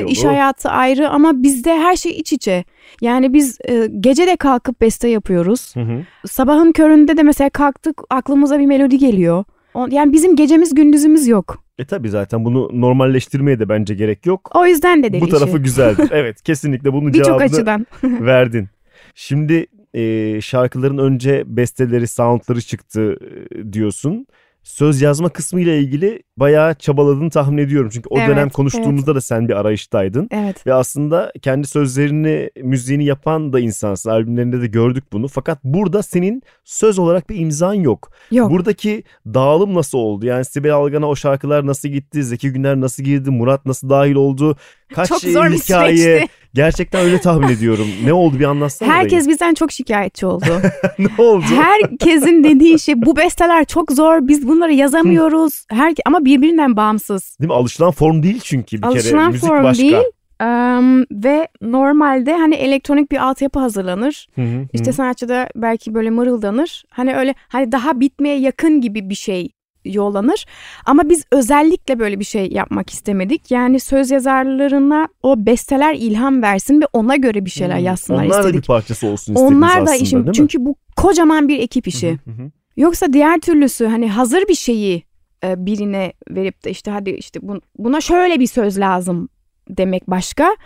[0.00, 0.10] yolu.
[0.10, 2.64] iş hayatı ayrı ama bizde her şey iç içe.
[3.00, 5.76] Yani biz e, gece de kalkıp beste yapıyoruz.
[5.76, 6.02] Hı hı.
[6.26, 9.44] Sabahın köründe de mesela kalktık aklımıza bir melodi geliyor.
[9.90, 11.64] Yani bizim gecemiz gündüzümüz yok.
[11.78, 14.50] E tabi zaten bunu normalleştirmeye de bence gerek yok.
[14.54, 15.62] O yüzden de deli Bu tarafı işi.
[15.62, 16.08] güzeldir.
[16.12, 17.86] Evet kesinlikle bunun cevabını açıdan.
[18.02, 18.68] verdin.
[19.14, 23.16] Şimdi e, şarkıların önce besteleri, soundları çıktı
[23.50, 24.26] e, diyorsun.
[24.62, 27.90] Söz yazma kısmı ile ilgili bayağı çabaladığını tahmin ediyorum.
[27.92, 30.28] Çünkü o Evet, dönem konuştuğumuzda da sen bir arayıştaydın.
[30.30, 30.66] Evet.
[30.66, 34.10] Ve aslında kendi sözlerini, müziğini yapan da insansın.
[34.10, 35.28] Albümlerinde de gördük bunu.
[35.28, 38.10] Fakat burada senin söz olarak bir imzan yok.
[38.30, 38.50] Yok.
[38.50, 40.26] Buradaki dağılım nasıl oldu?
[40.26, 42.24] Yani Sibel Algan'a o şarkılar nasıl gitti?
[42.24, 43.30] Zeki Güner nasıl girdi?
[43.30, 44.56] Murat nasıl dahil oldu?
[44.94, 45.96] Kaç Çok zor bir hikaye?
[45.96, 46.28] süreçti.
[46.54, 47.86] Gerçekten öyle tahmin ediyorum.
[48.04, 48.92] Ne oldu bir anlatsana.
[48.92, 50.44] Herkes bizden çok şikayetçi oldu.
[50.98, 51.44] ne oldu?
[51.56, 54.28] Herkesin dediği şey bu besteler çok zor.
[54.28, 55.64] Biz bunları yazamıyoruz.
[55.70, 57.36] Her ama birbirinden bağımsız.
[57.40, 57.54] Değil mi?
[57.54, 58.90] Alışılan form değil çünkü bir kere.
[58.92, 59.82] Alışılan Müzik form başka.
[59.82, 59.96] değil.
[60.40, 64.28] Em, ve normalde hani elektronik bir altyapı hazırlanır.
[64.34, 64.92] Hı hı, İşte hı.
[64.92, 66.84] sanatçıda belki böyle mırıldanır.
[66.90, 69.48] Hani öyle hani daha bitmeye yakın gibi bir şey
[69.84, 70.46] yollanır.
[70.86, 73.50] Ama biz özellikle böyle bir şey yapmak istemedik.
[73.50, 77.84] Yani söz yazarlarına o besteler ilham versin ve ona göre bir şeyler Hmm.
[77.84, 78.62] yazsınlar Onlar da istedik.
[78.62, 80.32] bir parçası olsun istediniz Onlar da aslında mi?
[80.34, 82.10] çünkü bu kocaman bir ekip işi.
[82.24, 82.50] Hı hı, hı.
[82.76, 85.02] Yoksa diğer türlüsü hani hazır bir şeyi
[85.44, 89.28] e, birine verip de işte hadi işte bun- buna şöyle bir söz lazım
[89.68, 90.56] demek başka.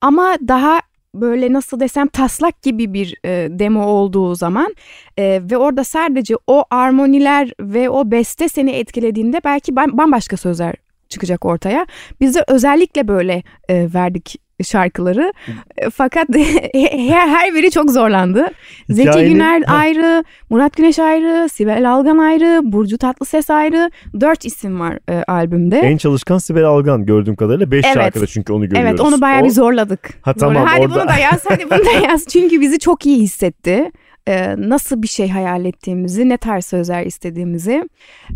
[0.00, 0.80] Ama daha
[1.14, 4.74] böyle nasıl desem taslak gibi bir e, demo olduğu zaman
[5.18, 10.74] e, ve orada sadece o armoniler ve o beste seni etkilediğinde belki bam- bambaşka sözler
[11.08, 11.86] çıkacak ortaya.
[12.20, 15.32] Biz de özellikle böyle e, verdik şarkıları.
[15.78, 16.28] E, Fakat
[16.74, 18.50] her, her biri çok zorlandı.
[18.88, 19.72] Zeki Güner Heh.
[19.72, 23.90] ayrı, Murat Güneş ayrı, Sibel Algan ayrı, Burcu Tatlıses ayrı.
[24.20, 25.78] Dört isim var e, albümde.
[25.78, 27.94] En çalışkan Sibel Algan gördüğüm kadarıyla 5 Evet.
[27.94, 28.88] şarkıda çünkü onu görüyoruz.
[28.90, 30.10] Evet onu bayağı O- bir zorladık.
[30.22, 32.26] Ha, tamam, hadi orada- bunu da yaz hadi bunu da yaz.
[32.26, 33.90] Çünkü bizi çok iyi hissetti.
[34.28, 37.84] Ee, nasıl bir şey hayal ettiğimizi, ne tarz sözler istediğimizi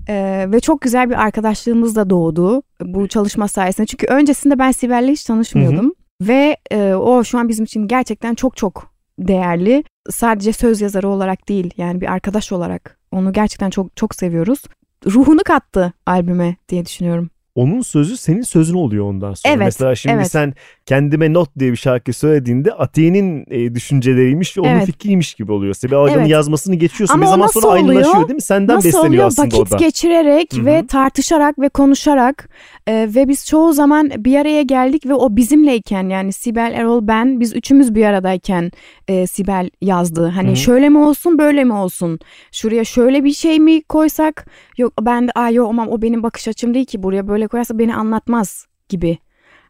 [0.09, 3.87] Ee, ve çok güzel bir arkadaşlığımız da doğdu bu çalışma sayesinde.
[3.87, 8.57] Çünkü öncesinde ben Sibel'le hiç tanışmıyordum ve e, o şu an bizim için gerçekten çok
[8.57, 9.85] çok değerli.
[10.11, 14.63] Sadece söz yazarı olarak değil yani bir arkadaş olarak onu gerçekten çok çok seviyoruz.
[15.07, 17.31] Ruhunu kattı albüme diye düşünüyorum.
[17.55, 19.55] Onun sözü senin sözün oluyor ondan sonra.
[19.55, 20.31] Evet, Mesela şimdi evet.
[20.31, 20.55] sen
[20.89, 24.87] kendime not diye bir şarkı söylediğinde Atiye'nin e, düşünceleriymiş ve onun Evet.
[24.87, 25.75] fikriymiş gibi oluyor.
[25.75, 26.31] Sibel Algan'ın Evet.
[26.31, 27.15] yazmasını geçiyorsun.
[27.15, 28.15] Ama bir zaman sonra oluyor?
[28.15, 28.43] değil mi?
[28.43, 29.27] Senden Nasıl besleniyor oluyor?
[29.27, 30.67] aslında Vakit geçirerek Hı hı.
[30.67, 32.49] ve tartışarak ve konuşarak
[32.87, 37.41] e, ve biz çoğu zaman bir araya geldik ve o bizimleyken yani Sibel, Erol, ben
[37.41, 38.71] biz üçümüz bir aradayken
[39.09, 40.29] e, Sibel yazdı.
[40.29, 40.57] Hani Hı hı.
[40.57, 42.19] şöyle mi olsun böyle mi olsun?
[42.53, 44.47] Şuraya şöyle bir şey mi koysak?
[44.79, 47.79] Yok ben de ay yok aman o benim bakış açım değil ki buraya böyle koyarsa
[47.79, 49.19] beni anlatmaz gibi.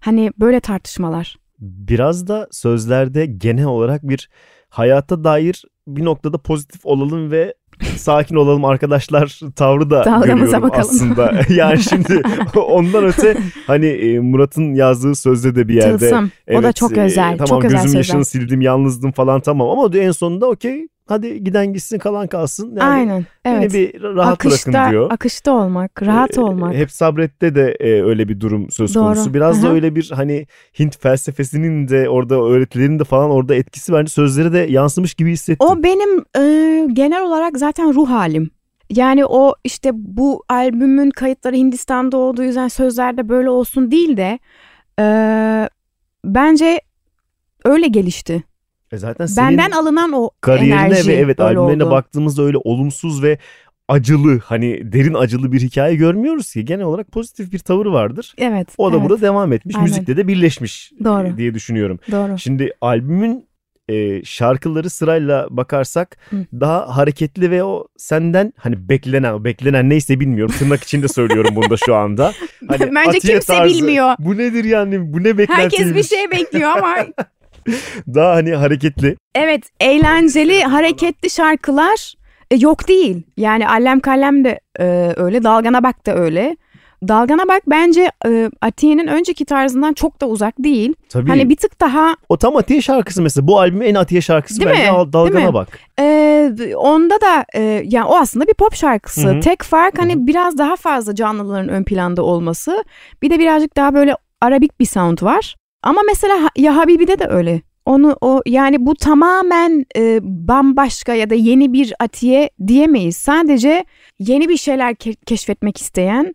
[0.00, 1.36] Hani böyle tartışmalar.
[1.60, 4.28] Biraz da sözlerde genel olarak bir
[4.68, 7.54] hayata dair bir noktada pozitif olalım ve
[7.96, 10.88] sakin olalım arkadaşlar tavrı da Dalgamıza görüyorum bakalım.
[10.90, 11.40] aslında.
[11.54, 12.22] yani şimdi
[12.56, 15.98] ondan öte hani e, Murat'ın yazdığı sözde de bir yerde.
[15.98, 16.24] Tılsım.
[16.50, 17.38] o da evet, çok e, özel.
[17.38, 17.98] Tamam çok özel gözüm sözler.
[17.98, 22.68] yaşını sildim yalnızdım falan tamam ama en sonunda okey hadi giden gitsin kalan kalsın.
[22.76, 23.26] Yani Aynen.
[23.44, 23.74] Evet.
[23.74, 25.10] Beni bir rahat akışta, bırakın diyor.
[25.10, 26.74] akışta olmak, rahat Ee, olmak.
[26.74, 29.04] Hep sabrette de e, öyle bir durum söz Doğru.
[29.04, 29.34] konusu.
[29.34, 29.74] Biraz da Aha.
[29.74, 30.46] öyle bir hani
[30.78, 35.66] Hint felsefesinin de orada öğretilerinin de falan orada etkisi bence sözleri de yansımış gibi hissettim.
[35.70, 38.50] O benim e, genel olarak zaten ruh halim.
[38.90, 44.38] Yani o işte bu albümün kayıtları Hindistan'da olduğu yüzden sözlerde böyle olsun değil de
[45.00, 45.04] e,
[46.24, 46.80] bence
[47.64, 48.42] öyle gelişti.
[48.92, 51.90] E zaten senin Benden alınan o kariyerine enerji ve evet albümlerine oldu.
[51.90, 53.38] baktığımızda öyle olumsuz ve
[53.88, 56.64] acılı hani derin acılı bir hikaye görmüyoruz ki.
[56.64, 58.34] Genel olarak pozitif bir tavır vardır.
[58.38, 58.68] Evet.
[58.78, 59.76] O da evet, burada devam etmiş.
[59.76, 59.88] Aynen.
[59.88, 61.26] Müzikle de birleşmiş Doğru.
[61.26, 61.98] e, diye düşünüyorum.
[62.10, 62.38] Doğru.
[62.38, 63.48] Şimdi albümün
[63.88, 66.36] e, şarkıları sırayla bakarsak Hı.
[66.60, 71.76] daha hareketli ve o senden hani beklenen beklenen neyse bilmiyorum tırnak içinde söylüyorum bunu da
[71.76, 72.32] şu anda.
[72.68, 74.14] Hani Bence Atiye kimse tarzı, bilmiyor.
[74.18, 75.78] Bu nedir yani bu ne beklentiymiş.
[75.78, 76.96] Herkes bir şey bekliyor ama
[78.14, 79.16] Daha hani hareketli.
[79.34, 82.14] evet eğlenceli hareketli şarkılar
[82.50, 83.22] e, yok değil.
[83.36, 86.56] Yani Allem Kallem de e, öyle, Dalgana Bak da öyle.
[87.08, 90.94] Dalgana Bak bence e, Atiye'nin önceki tarzından çok da uzak değil.
[91.08, 91.28] Tabii.
[91.28, 93.46] Hani bir tık daha O tam Atiye şarkısı mesela.
[93.46, 94.88] Bu albümün en Atiye şarkısı Değil bence mi?
[94.88, 95.54] Al- Dalgana Değil mi?
[95.54, 95.68] Bak.
[96.00, 99.28] e, onda da e, yani o aslında bir pop şarkısı.
[99.28, 99.40] Hı hı.
[99.40, 102.84] Tek fark hani Hı biraz daha fazla canlıların ön planda olması.
[103.22, 105.56] Bir de birazcık daha böyle arabik bir sound var.
[105.82, 107.62] Ama mesela Ya Habibi'de de öyle.
[107.86, 113.16] Onu o yani bu tamamen e, bambaşka ya da yeni bir Atiye diyemeyiz.
[113.16, 113.84] Sadece
[114.18, 116.34] yeni bir şeyler ke- keşfetmek isteyen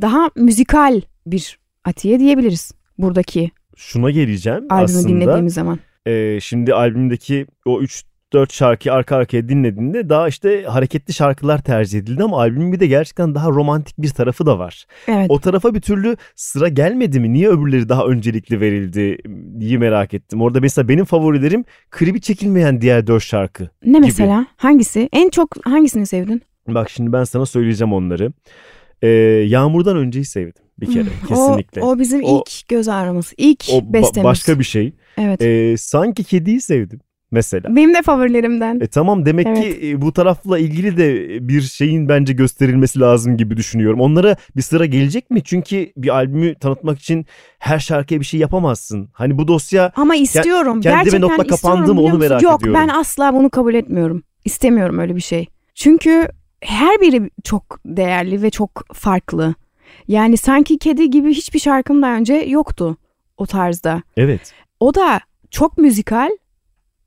[0.00, 5.08] daha müzikal bir Atiye diyebiliriz buradaki Şuna geleceğim albümü aslında.
[5.08, 5.78] dinlediğimiz zaman.
[6.06, 8.02] Ee, şimdi albümdeki o 3
[8.32, 12.86] 4 şarkıyı arka arkaya dinlediğinde daha işte hareketli şarkılar tercih edildi ama albümün bir de
[12.86, 14.84] gerçekten daha romantik bir tarafı da var.
[15.08, 15.26] Evet.
[15.28, 17.32] O tarafa bir türlü sıra gelmedi mi?
[17.32, 19.18] Niye öbürleri daha öncelikli verildi
[19.60, 20.42] diye merak ettim.
[20.42, 23.68] Orada mesela benim favorilerim klibi çekilmeyen diğer 4 şarkı.
[23.84, 24.46] Ne mesela?
[24.56, 25.08] Hangisi?
[25.12, 26.42] En çok hangisini sevdin?
[26.68, 28.32] Bak şimdi ben sana söyleyeceğim onları.
[29.02, 29.08] Ee,
[29.48, 31.82] Yağmurdan önceyi sevdim bir kere kesinlikle.
[31.82, 33.32] O, o bizim O- ilk göz ağrımız.
[33.36, 34.24] İlk O ba- bestemiz.
[34.24, 34.92] başka bir şey.
[35.18, 35.42] Evet.
[35.42, 37.00] Ee, sanki kediyi sevdim
[37.32, 37.76] mesela.
[37.76, 38.80] Benim de favorilerimden.
[38.80, 39.58] E tamam demek Evet.
[39.80, 44.00] ki e, bu tarafla ilgili de bir şeyin bence gösterilmesi lazım gibi düşünüyorum.
[44.00, 45.42] Onlara bir sıra gelecek mi?
[45.44, 47.26] Çünkü bir albümü tanıtmak için
[47.58, 49.08] her şarkıya bir şey yapamazsın.
[49.12, 50.80] Hani bu dosya Ama istiyorum.
[50.80, 52.80] kendime Gerçekten nokta kapandı mı onu merak Yok, ediyorum.
[52.82, 54.22] ben asla bunu kabul etmiyorum.
[54.44, 55.46] İstemiyorum öyle bir şey.
[55.74, 56.28] Çünkü
[56.60, 59.54] her biri çok değerli ve çok farklı.
[60.08, 62.96] Yani sanki kedi gibi hiçbir şarkım daha önce yoktu
[63.36, 64.02] o tarzda.
[64.16, 64.52] evet.
[64.80, 66.30] O da çok müzikal.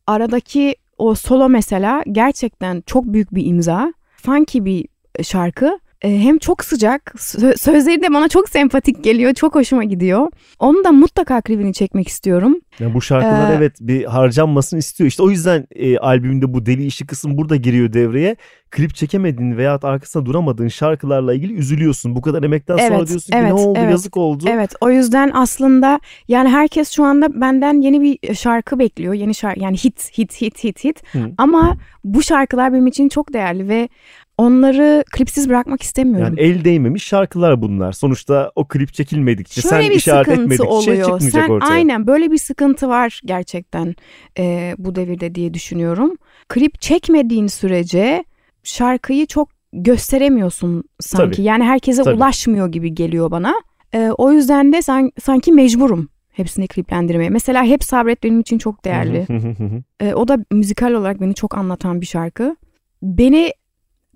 [0.08, 3.94] Aradaki o solo mesela gerçekten çok büyük bir imza.
[4.16, 4.88] Funky bir
[5.24, 5.80] şarkı.
[6.06, 10.28] E, Hem çok sıcak, sö- sözleri de bana çok sempatik geliyor, çok hoşuma gidiyor.
[10.60, 12.56] Onu da mutlaka klibini çekmek istiyorum.
[12.80, 15.08] Yani bu şarkılar Ee, evet bir harcanmasını istiyor.
[15.08, 18.36] İşte o yüzden e, albümde bu deli işi kısım burada giriyor devreye.
[18.72, 22.16] Klip çekemediğin veya arkasında duramadığın şarkılarla ilgili üzülüyorsun.
[22.16, 23.92] Bu kadar emekten sonra Evet, diyorsun ki evet, ne oldu evet.
[23.92, 24.44] yazık oldu.
[24.50, 29.14] Evet, o yüzden aslında yani herkes şu anda benden yeni bir şarkı bekliyor.
[29.14, 31.04] Yeni şarkı yani hit, hit, hit, hit, hit.
[31.16, 31.20] Hı.
[31.38, 33.90] Ama bu şarkılar benim için çok değerli ve
[34.38, 36.36] onları klipsiz bırakmak istemiyorum.
[36.38, 37.92] Yani el değmemiş şarkılar bunlar.
[37.92, 40.98] Sonuçta o klip çekilmedikçe Şöyle sen bir işaret etmedikçe oluyor.
[41.10, 41.70] çıkmayacak Sen ortaya.
[41.74, 43.96] aynen böyle bir sıkıntı var gerçekten
[44.40, 46.16] e, bu devirde diye düşünüyorum.
[46.50, 48.24] Klip çekmediğin sürece
[48.64, 51.36] şarkıyı çok gösteremiyorsun sanki.
[51.38, 51.46] Tabii.
[51.48, 52.16] Yani herkese Tabii.
[52.16, 53.54] ulaşmıyor gibi geliyor bana.
[53.94, 57.30] E, o yüzden de san- sanki mecburum hepsini kliplendirmeye.
[57.30, 59.26] Mesela Hep Sabret benim için çok değerli.
[60.00, 62.56] E, o da müzikal olarak beni çok anlatan bir şarkı.
[63.04, 63.52] Beni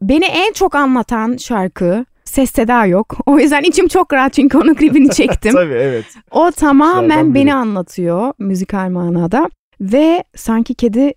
[0.01, 3.17] beni en çok anlatan şarkı Ses Seda yok.
[3.25, 5.51] O yüzden içim çok rahat çünkü onun klibini çektim.
[5.55, 6.05] Tabii evet.
[6.31, 9.49] O tamamen beni anlatıyor müzikal manada.
[9.81, 11.13] Ve sanki kedi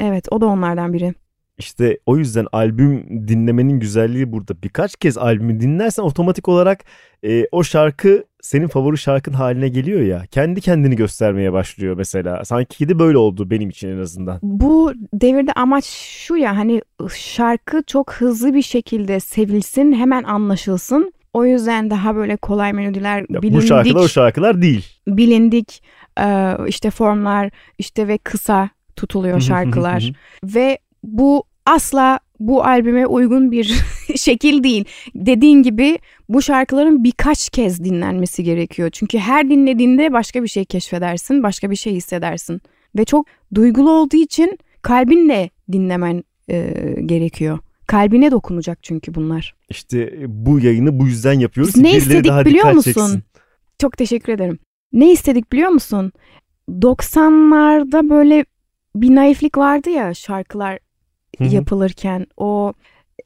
[0.00, 1.14] evet o da onlardan biri.
[1.58, 4.62] İşte o yüzden albüm dinlemenin güzelliği burada.
[4.62, 6.84] Birkaç kez albümü dinlersen otomatik olarak
[7.24, 10.22] e, o şarkı senin favori şarkın haline geliyor ya.
[10.30, 12.44] Kendi kendini göstermeye başlıyor mesela.
[12.44, 14.38] Sanki kedi böyle oldu benim için en azından.
[14.42, 15.84] Bu devirde amaç
[16.26, 16.82] şu ya hani
[17.14, 21.12] şarkı çok hızlı bir şekilde sevilsin hemen anlaşılsın.
[21.32, 24.86] O yüzden daha böyle kolay melodiler Ya bilindik, bu şarkılar o şarkılar değil.
[25.08, 25.82] bilindik
[26.20, 30.12] e, işte formlar işte ve kısa tutuluyor şarkılar.
[30.44, 33.82] ve bu asla bu albüme uygun bir
[34.16, 34.84] şekil değil.
[35.14, 35.98] Dediğin gibi
[36.28, 38.90] bu şarkıların birkaç kez dinlenmesi gerekiyor.
[38.92, 42.60] Çünkü her dinlediğinde başka bir şey keşfedersin, başka bir şey hissedersin.
[42.96, 46.74] Ve çok duygulu olduğu için kalbinle dinlemen e,
[47.06, 47.58] gerekiyor.
[47.86, 49.54] Kalbine dokunacak çünkü bunlar.
[49.70, 51.74] İşte bu yayını bu yüzden yapıyoruz.
[51.74, 52.92] Biz ne istedik daha biliyor musun?
[52.92, 53.22] çeksin.
[53.78, 54.58] Çok teşekkür ederim.
[54.92, 56.12] Ne istedik biliyor musun?
[56.68, 58.44] 90'larda böyle
[58.96, 60.78] bir naiflik vardı ya şarkılar
[61.38, 61.54] Hı hı.
[61.54, 62.72] yapılırken o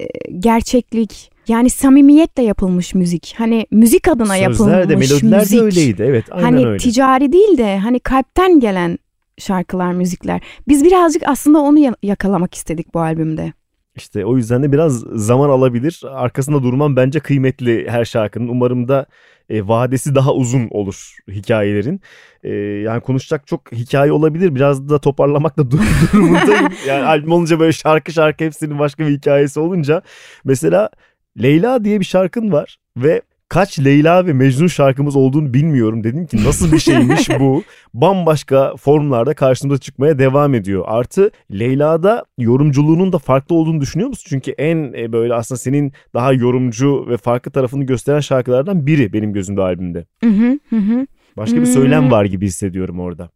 [0.01, 0.05] e,
[0.39, 3.35] gerçeklik yani samimiyetle yapılmış müzik.
[3.39, 5.59] Hani müzik adına yapılmış Sözler de melodiler müzik.
[5.59, 6.03] de öyleydi.
[6.03, 6.79] Evet aynen hani öyle.
[6.79, 8.99] ticari değil de hani kalpten gelen
[9.39, 10.41] şarkılar, müzikler.
[10.69, 13.53] Biz birazcık aslında onu ya- yakalamak istedik bu albümde.
[13.97, 16.03] İşte o yüzden de biraz zaman alabilir.
[16.11, 18.49] Arkasında durmam bence kıymetli her şarkının.
[18.49, 19.07] Umarım da
[19.49, 22.01] e, vadesi daha uzun olur hikayelerin.
[22.45, 24.55] E, yani konuşacak çok hikaye olabilir.
[24.55, 25.79] Biraz da toparlamakla dur-
[26.13, 26.73] durumundayım.
[26.87, 30.03] Yani albüm olunca böyle şarkı şarkı hepsinin başka bir hikayesi olunca.
[30.45, 30.91] Mesela
[31.43, 36.05] Leyla diye bir şarkın var ve kaç Leyla ve Mecnun şarkımız olduğunu bilmiyorum.
[36.05, 37.63] Dedim ki nasıl bir şeymiş bu?
[37.95, 40.85] Bambaşka formlarda karşımıza çıkmaya devam ediyor.
[40.87, 44.27] Artı Leyla'da yorumculuğunun da farklı olduğunu düşünüyor musun?
[44.29, 49.33] Çünkü en e, böyle aslında senin daha yorumcu ve farklı tarafını gösteren şarkılardan biri benim
[49.33, 50.05] gözümde albümde.
[51.37, 51.73] Başka bir Hmm.
[51.73, 53.31] söylem var gibi hissediyorum orada.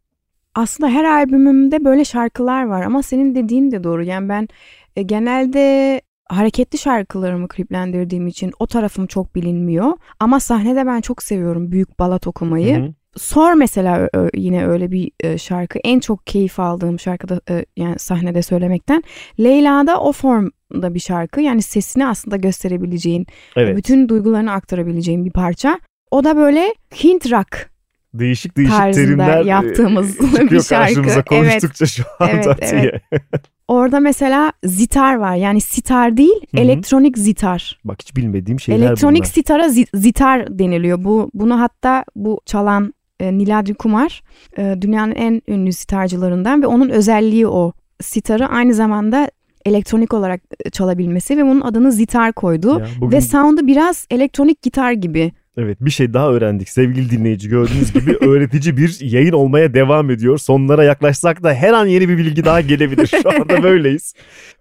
[0.55, 4.03] Aslında her albümümde böyle şarkılar var ama senin dediğin de doğru.
[4.05, 4.49] Yani ben
[4.97, 9.93] e, genelde hareketli şarkılarımı kliplendirdiğim için o tarafım çok bilinmiyor.
[10.21, 12.77] Ama sahnede ben çok seviyorum büyük balat okumayı.
[12.77, 12.95] Hı hı.
[13.17, 15.79] Sor mesela yine öyle bir e, şarkı.
[15.85, 19.03] En çok keyif aldığım şarkıda e, yani sahnede söylemekten.
[19.41, 21.41] Leyla'da o formda bir şarkı.
[21.41, 23.77] Yani sesini aslında gösterebileceğin, Evet.
[23.77, 25.79] bütün duygularını aktarabileceğin bir parça.
[26.11, 27.71] O da böyle Hint rock
[28.15, 30.95] Değişik değişik tarzında terimler e, yaptığımız çıkıyor bir şarkı.
[30.95, 31.27] karşımıza Evet.
[31.27, 32.33] konuştukça şu anda.
[32.33, 33.01] Evet, diye.
[33.13, 33.23] evet.
[33.69, 35.37] Orada mesela zitar var.
[35.37, 36.61] Yani sitar değil, Hı hı.
[36.61, 37.81] elektronik zitar.
[37.85, 39.33] Bak hiç bilmediğim şeyler elektronik bunlar.
[39.33, 41.05] sitara zi- zitar deniliyor.
[41.05, 44.23] Bu bunu hatta bu çalan e, Niladri Kumar
[44.59, 47.73] e, dünyanın en ünlü sitarcılarından ve onun özelliği o.
[48.01, 49.31] Sitarı aynı zamanda
[49.65, 52.79] elektronik olarak e, çalabilmesi ve bunun adını zitar koydu.
[52.79, 55.33] Ya bugün Ve sound'u biraz elektronik gitar gibi.
[55.57, 60.39] Evet bir şey daha öğrendik sevgili dinleyici gördüğünüz gibi öğretici bir yayın olmaya devam ediyor.
[60.39, 63.07] Sonlara yaklaşsak da her an yeni bir bilgi daha gelebilir.
[63.07, 64.15] Şu anda böyleyiz.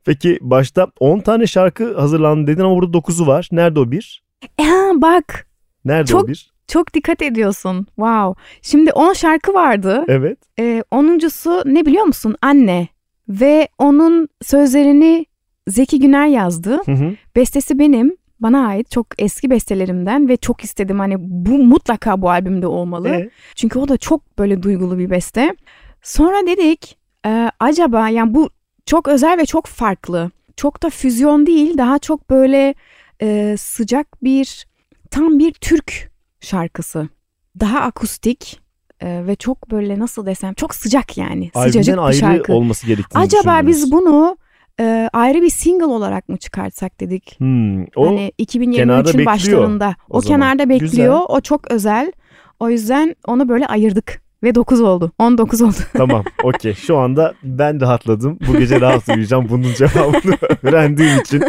[0.05, 3.49] Peki başta 10 tane şarkı hazırlandı dedin ama burada 9'u var.
[3.51, 4.23] Nerede o bir?
[4.59, 5.47] E, ha, bak
[5.85, 6.51] Nerede Çok- o bir?
[6.67, 7.85] çok dikkat ediyorsun.
[7.95, 8.41] Wow.
[8.61, 10.05] Şimdi 10 şarkı vardı.
[10.07, 10.37] Evet.
[10.59, 12.35] Ee, onuncusu ne biliyor musun?
[12.41, 12.87] Anne.
[13.29, 15.25] Ve onun sözlerini
[15.67, 16.79] Zeki Güner yazdı.
[16.85, 17.15] Hı hı.
[17.35, 18.15] Bestesi benim.
[18.43, 23.09] Bana ait çok eski bestelerimden ve çok istedim hani bu mutlaka bu albümde olmalı.
[23.09, 25.55] E, Çünkü o da çok böyle duygulu bir beste.
[26.01, 28.49] Sonra dedik e, acaba yani bu
[28.85, 30.31] çok özel ve çok farklı.
[30.57, 32.75] Çok da füzyon değil daha çok böyle
[33.21, 34.67] e, sıcak bir
[35.11, 37.09] tam bir Türk şarkısı.
[37.59, 38.59] Daha akustik
[38.99, 41.51] e, ve çok böyle nasıl desem çok sıcak yani.
[41.53, 42.53] Sıcacık albümden bir ayrı şarkı.
[42.53, 44.37] olması gerektiğini Acaba biz bunu
[44.79, 47.35] e, ayrı bir single olarak mı çıkartsak dedik.
[47.39, 49.95] Hmm, o hani kenarda 2023'ün bekliyor başlarında.
[50.09, 50.39] o O, zaman.
[50.39, 50.91] kenarda bekliyor.
[50.91, 51.09] Güzel.
[51.29, 52.11] O çok özel.
[52.59, 54.23] O yüzden onu böyle ayırdık.
[54.43, 55.11] Ve 9 oldu.
[55.19, 55.75] 19 oldu.
[55.93, 58.39] tamam okey şu anda ben rahatladım.
[58.47, 61.43] Bu gece rahat uyuyacağım bunun cevabını öğrendiğim için.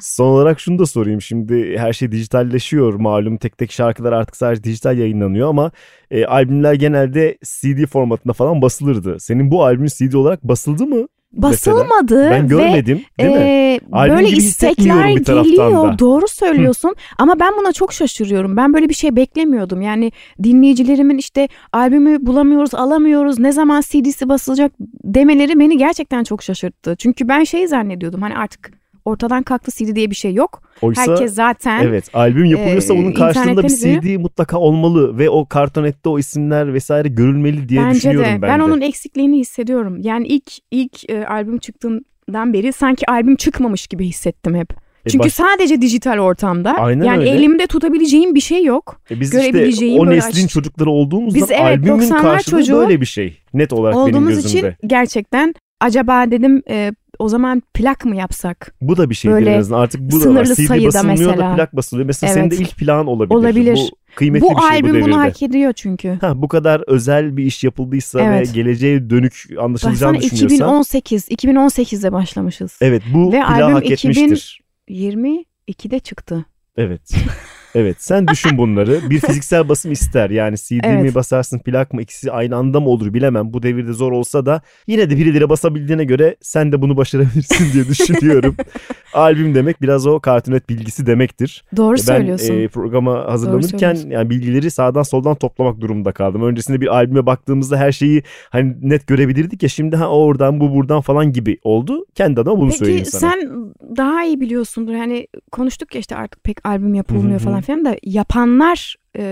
[0.00, 4.64] Son olarak şunu da sorayım şimdi her şey dijitalleşiyor malum tek tek şarkılar artık sadece
[4.64, 5.70] dijital yayınlanıyor ama
[6.10, 9.20] e, albümler genelde CD formatında falan basılırdı.
[9.20, 11.06] Senin bu albüm CD olarak basıldı mı?
[11.32, 11.76] Mesela?
[11.76, 13.78] Basılmadı Ben görmedim ve değil mi?
[13.92, 15.92] Albüm böyle istekler geliyor.
[15.92, 15.98] da.
[15.98, 18.56] Doğru söylüyorsun ama ben buna çok şaşırıyorum.
[18.56, 19.82] Ben böyle bir şey beklemiyordum.
[19.82, 24.72] Yani dinleyicilerimin işte albümü bulamıyoruz, alamıyoruz, ne zaman CD'si basılacak
[25.04, 26.96] demeleri beni gerçekten çok şaşırttı.
[26.98, 30.62] Çünkü ben şey zannediyordum hani artık ortadan kalktı CD diye bir şey yok.
[30.82, 35.46] Oysa Herkes zaten evet albüm yapılıyorsa e, bunun karşılığında bir CD mutlaka olmalı ve o
[35.46, 38.32] kartonette o isimler vesaire görülmeli diye Bence düşünüyorum de.
[38.32, 38.62] ben, Ben de.
[38.62, 39.98] onun eksikliğini hissediyorum.
[40.00, 44.72] Yani ilk ilk e, albüm çıktığından beri sanki albüm çıkmamış gibi hissettim hep.
[45.06, 46.72] E, Çünkü baş- sadece dijital ortamda.
[46.78, 47.30] Aynen yani öyle.
[47.30, 49.00] elimde tutabileceğim bir şey yok.
[49.10, 52.58] E biz işte görebileceğim o böyle neslin aç- çocukları olduğumuzda Biz evet, albümün 90'lar karşılığı
[52.60, 53.38] çocuğu böyle bir şey.
[53.54, 54.58] Net olarak benim Olduğumuz gözümde.
[54.58, 58.74] için gerçekten acaba dedim e, o zaman plak mı yapsak?
[58.80, 59.80] Bu da bir şeydir böyle en azından.
[59.80, 60.20] Artık bu da var.
[60.44, 61.56] sınırlı CD sayıda basılmıyor da mesela.
[61.56, 62.06] plak basılıyor.
[62.06, 62.40] Mesela Evet.
[62.42, 63.34] senin de ilk plan olabilir.
[63.34, 63.76] Olabilir.
[63.76, 65.04] Bu kıymetli bu bir şey bu albüm devirde.
[65.06, 66.18] bunu hak ediyor çünkü.
[66.20, 68.48] Ha, bu kadar özel bir iş yapıldıysa Evet.
[68.48, 70.56] ve geleceğe dönük anlaşılacağını Baksana düşünüyorsan.
[70.56, 72.78] 2018, 2018'de başlamışız.
[72.80, 74.60] Evet bu Ve plağı albüm hak etmiştir.
[74.88, 76.44] 22'de çıktı.
[76.76, 77.14] Evet.
[77.74, 79.10] Evet sen düşün bunları.
[79.10, 80.30] Bir fiziksel basım ister.
[80.30, 81.02] Yani CD Evet.
[81.02, 83.52] mi basarsın plak mı ikisi aynı anda mı olur bilemem.
[83.52, 87.88] Bu devirde zor olsa da yine de birileri basabildiğine göre sen de bunu başarabilirsin diye
[87.88, 88.56] düşünüyorum.
[89.14, 91.64] Albüm demek biraz o kartunet bilgisi demektir.
[91.76, 92.54] Doğru ben söylüyorsun.
[92.54, 96.42] e, programa hazırlanırken yani bilgileri sağdan soldan toplamak durumunda kaldım.
[96.42, 101.00] Öncesinde bir albüme baktığımızda her şeyi hani net görebilirdik ya şimdi ha oradan bu buradan
[101.00, 102.06] falan gibi oldu.
[102.14, 103.30] Kendi adıma bunu söyleyeyim Peki sana.
[103.32, 103.50] sen
[103.96, 104.92] daha iyi biliyorsundur.
[104.92, 107.44] Yani konuştuk ya işte artık pek albüm yapılmıyor hı.
[107.62, 109.22] Falan da yapanlar e,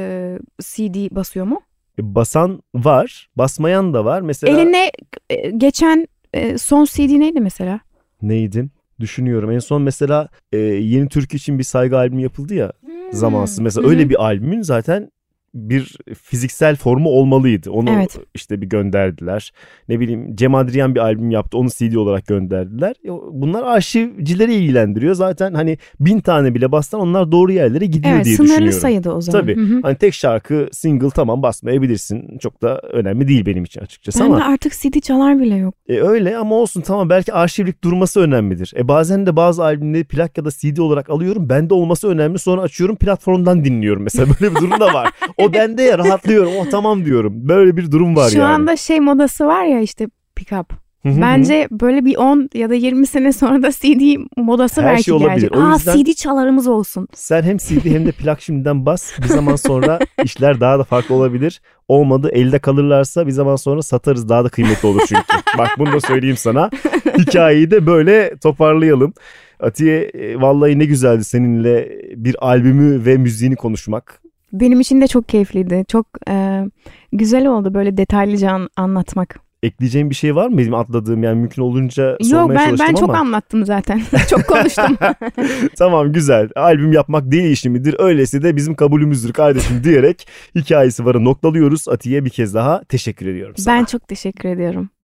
[0.60, 1.60] CD basıyor mu?
[1.98, 4.20] E, Basan var, basmayan da var.
[4.20, 4.90] Mesela Eline
[5.30, 7.80] e, geçen e, son CD neydi mesela?
[8.22, 8.66] neydi?
[9.00, 9.50] Düşünüyorum.
[9.50, 12.72] En son mesela e, Yeni Türkü için bir saygı albümü yapıldı ya
[13.12, 13.58] zamansız.
[13.58, 13.90] Mesela Hı hı.
[13.90, 15.10] öyle bir albümün zaten
[15.54, 17.70] bir fiziksel formu olmalıydı.
[17.70, 18.18] Onu Evet.
[18.34, 19.52] işte bir gönderdiler.
[19.88, 21.58] Ne bileyim Cem Adrian bir albüm yaptı.
[21.58, 22.90] Onu CD olarak gönderdiler.
[23.04, 25.14] E, Bunlar arşivcileri ilgilendiriyor.
[25.14, 28.80] Zaten hani bin tane bile bassan onlar doğru yerlere gidiyor Evet diye sınırlı düşünüyorum.
[28.80, 29.40] sayıda o zaman.
[29.40, 29.56] Tabii.
[29.56, 29.80] Hı hı.
[29.82, 32.38] Hani tek şarkı single tamam basmayabilirsin.
[32.38, 34.34] Çok da önemli değil benim için açıkçası ama.
[34.34, 35.74] Bende artık CD çalar bile yok.
[35.88, 38.72] E öyle ama olsun tamam belki arşivlik durması önemlidir.
[38.76, 41.48] E bazen de bazı albümleri plak ya da CD olarak alıyorum.
[41.48, 42.38] Bende olması önemli.
[42.38, 44.02] Sonra açıyorum platformdan dinliyorum.
[44.02, 45.08] Mesela böyle bir durum da var.
[45.44, 46.52] O bende ya rahatlıyorum.
[46.60, 47.32] Oh tamam diyorum.
[47.48, 48.54] Böyle bir durum var Şu yani.
[48.54, 50.72] anda şey modası var ya işte pick up.
[51.04, 55.14] Bence böyle bir 10 ya da 20 sene sonra da CD modası Her belki şey
[55.14, 55.30] olabilir.
[55.30, 55.56] gelecek.
[55.56, 57.08] O Aa yüzden- CD çalarımız olsun.
[57.14, 59.12] Sen hem CD hem de plak şimdiden bas.
[59.22, 61.60] Bir zaman sonra işler daha da farklı olabilir.
[61.88, 64.28] Olmadı elde kalırlarsa bir zaman sonra satarız.
[64.28, 65.22] Daha da kıymetli olur çünkü.
[65.58, 66.70] Bak bunu da söyleyeyim sana.
[67.18, 69.12] Hikayeyi de böyle toparlayalım.
[69.60, 74.22] Atiye e, vallahi ne güzeldi seninle bir albümü ve müziğini konuşmak.
[74.52, 75.84] Benim için de çok keyifliydi.
[75.88, 76.64] Çok e,
[77.12, 79.40] güzel oldu böyle detaylıca an- anlatmak.
[79.62, 82.94] Ekleyeceğim bir şey var mı benim atladığım yani mümkün olunca Yok sormaya ben çalıştım ben
[82.94, 83.18] çok ama.
[83.18, 84.02] anlattım zaten.
[84.30, 84.96] çok konuştum.
[85.78, 86.48] tamam güzel.
[86.56, 87.94] Albüm yapmak değil işi midir?
[88.42, 91.88] De bizim kabulümüzdür kardeşim diyerek hikayesi varı noktalıyoruz.
[91.88, 93.74] Atiye bir kez daha teşekkür ediyorum sana.
[93.74, 94.90] ben çok teşekkür ediyorum.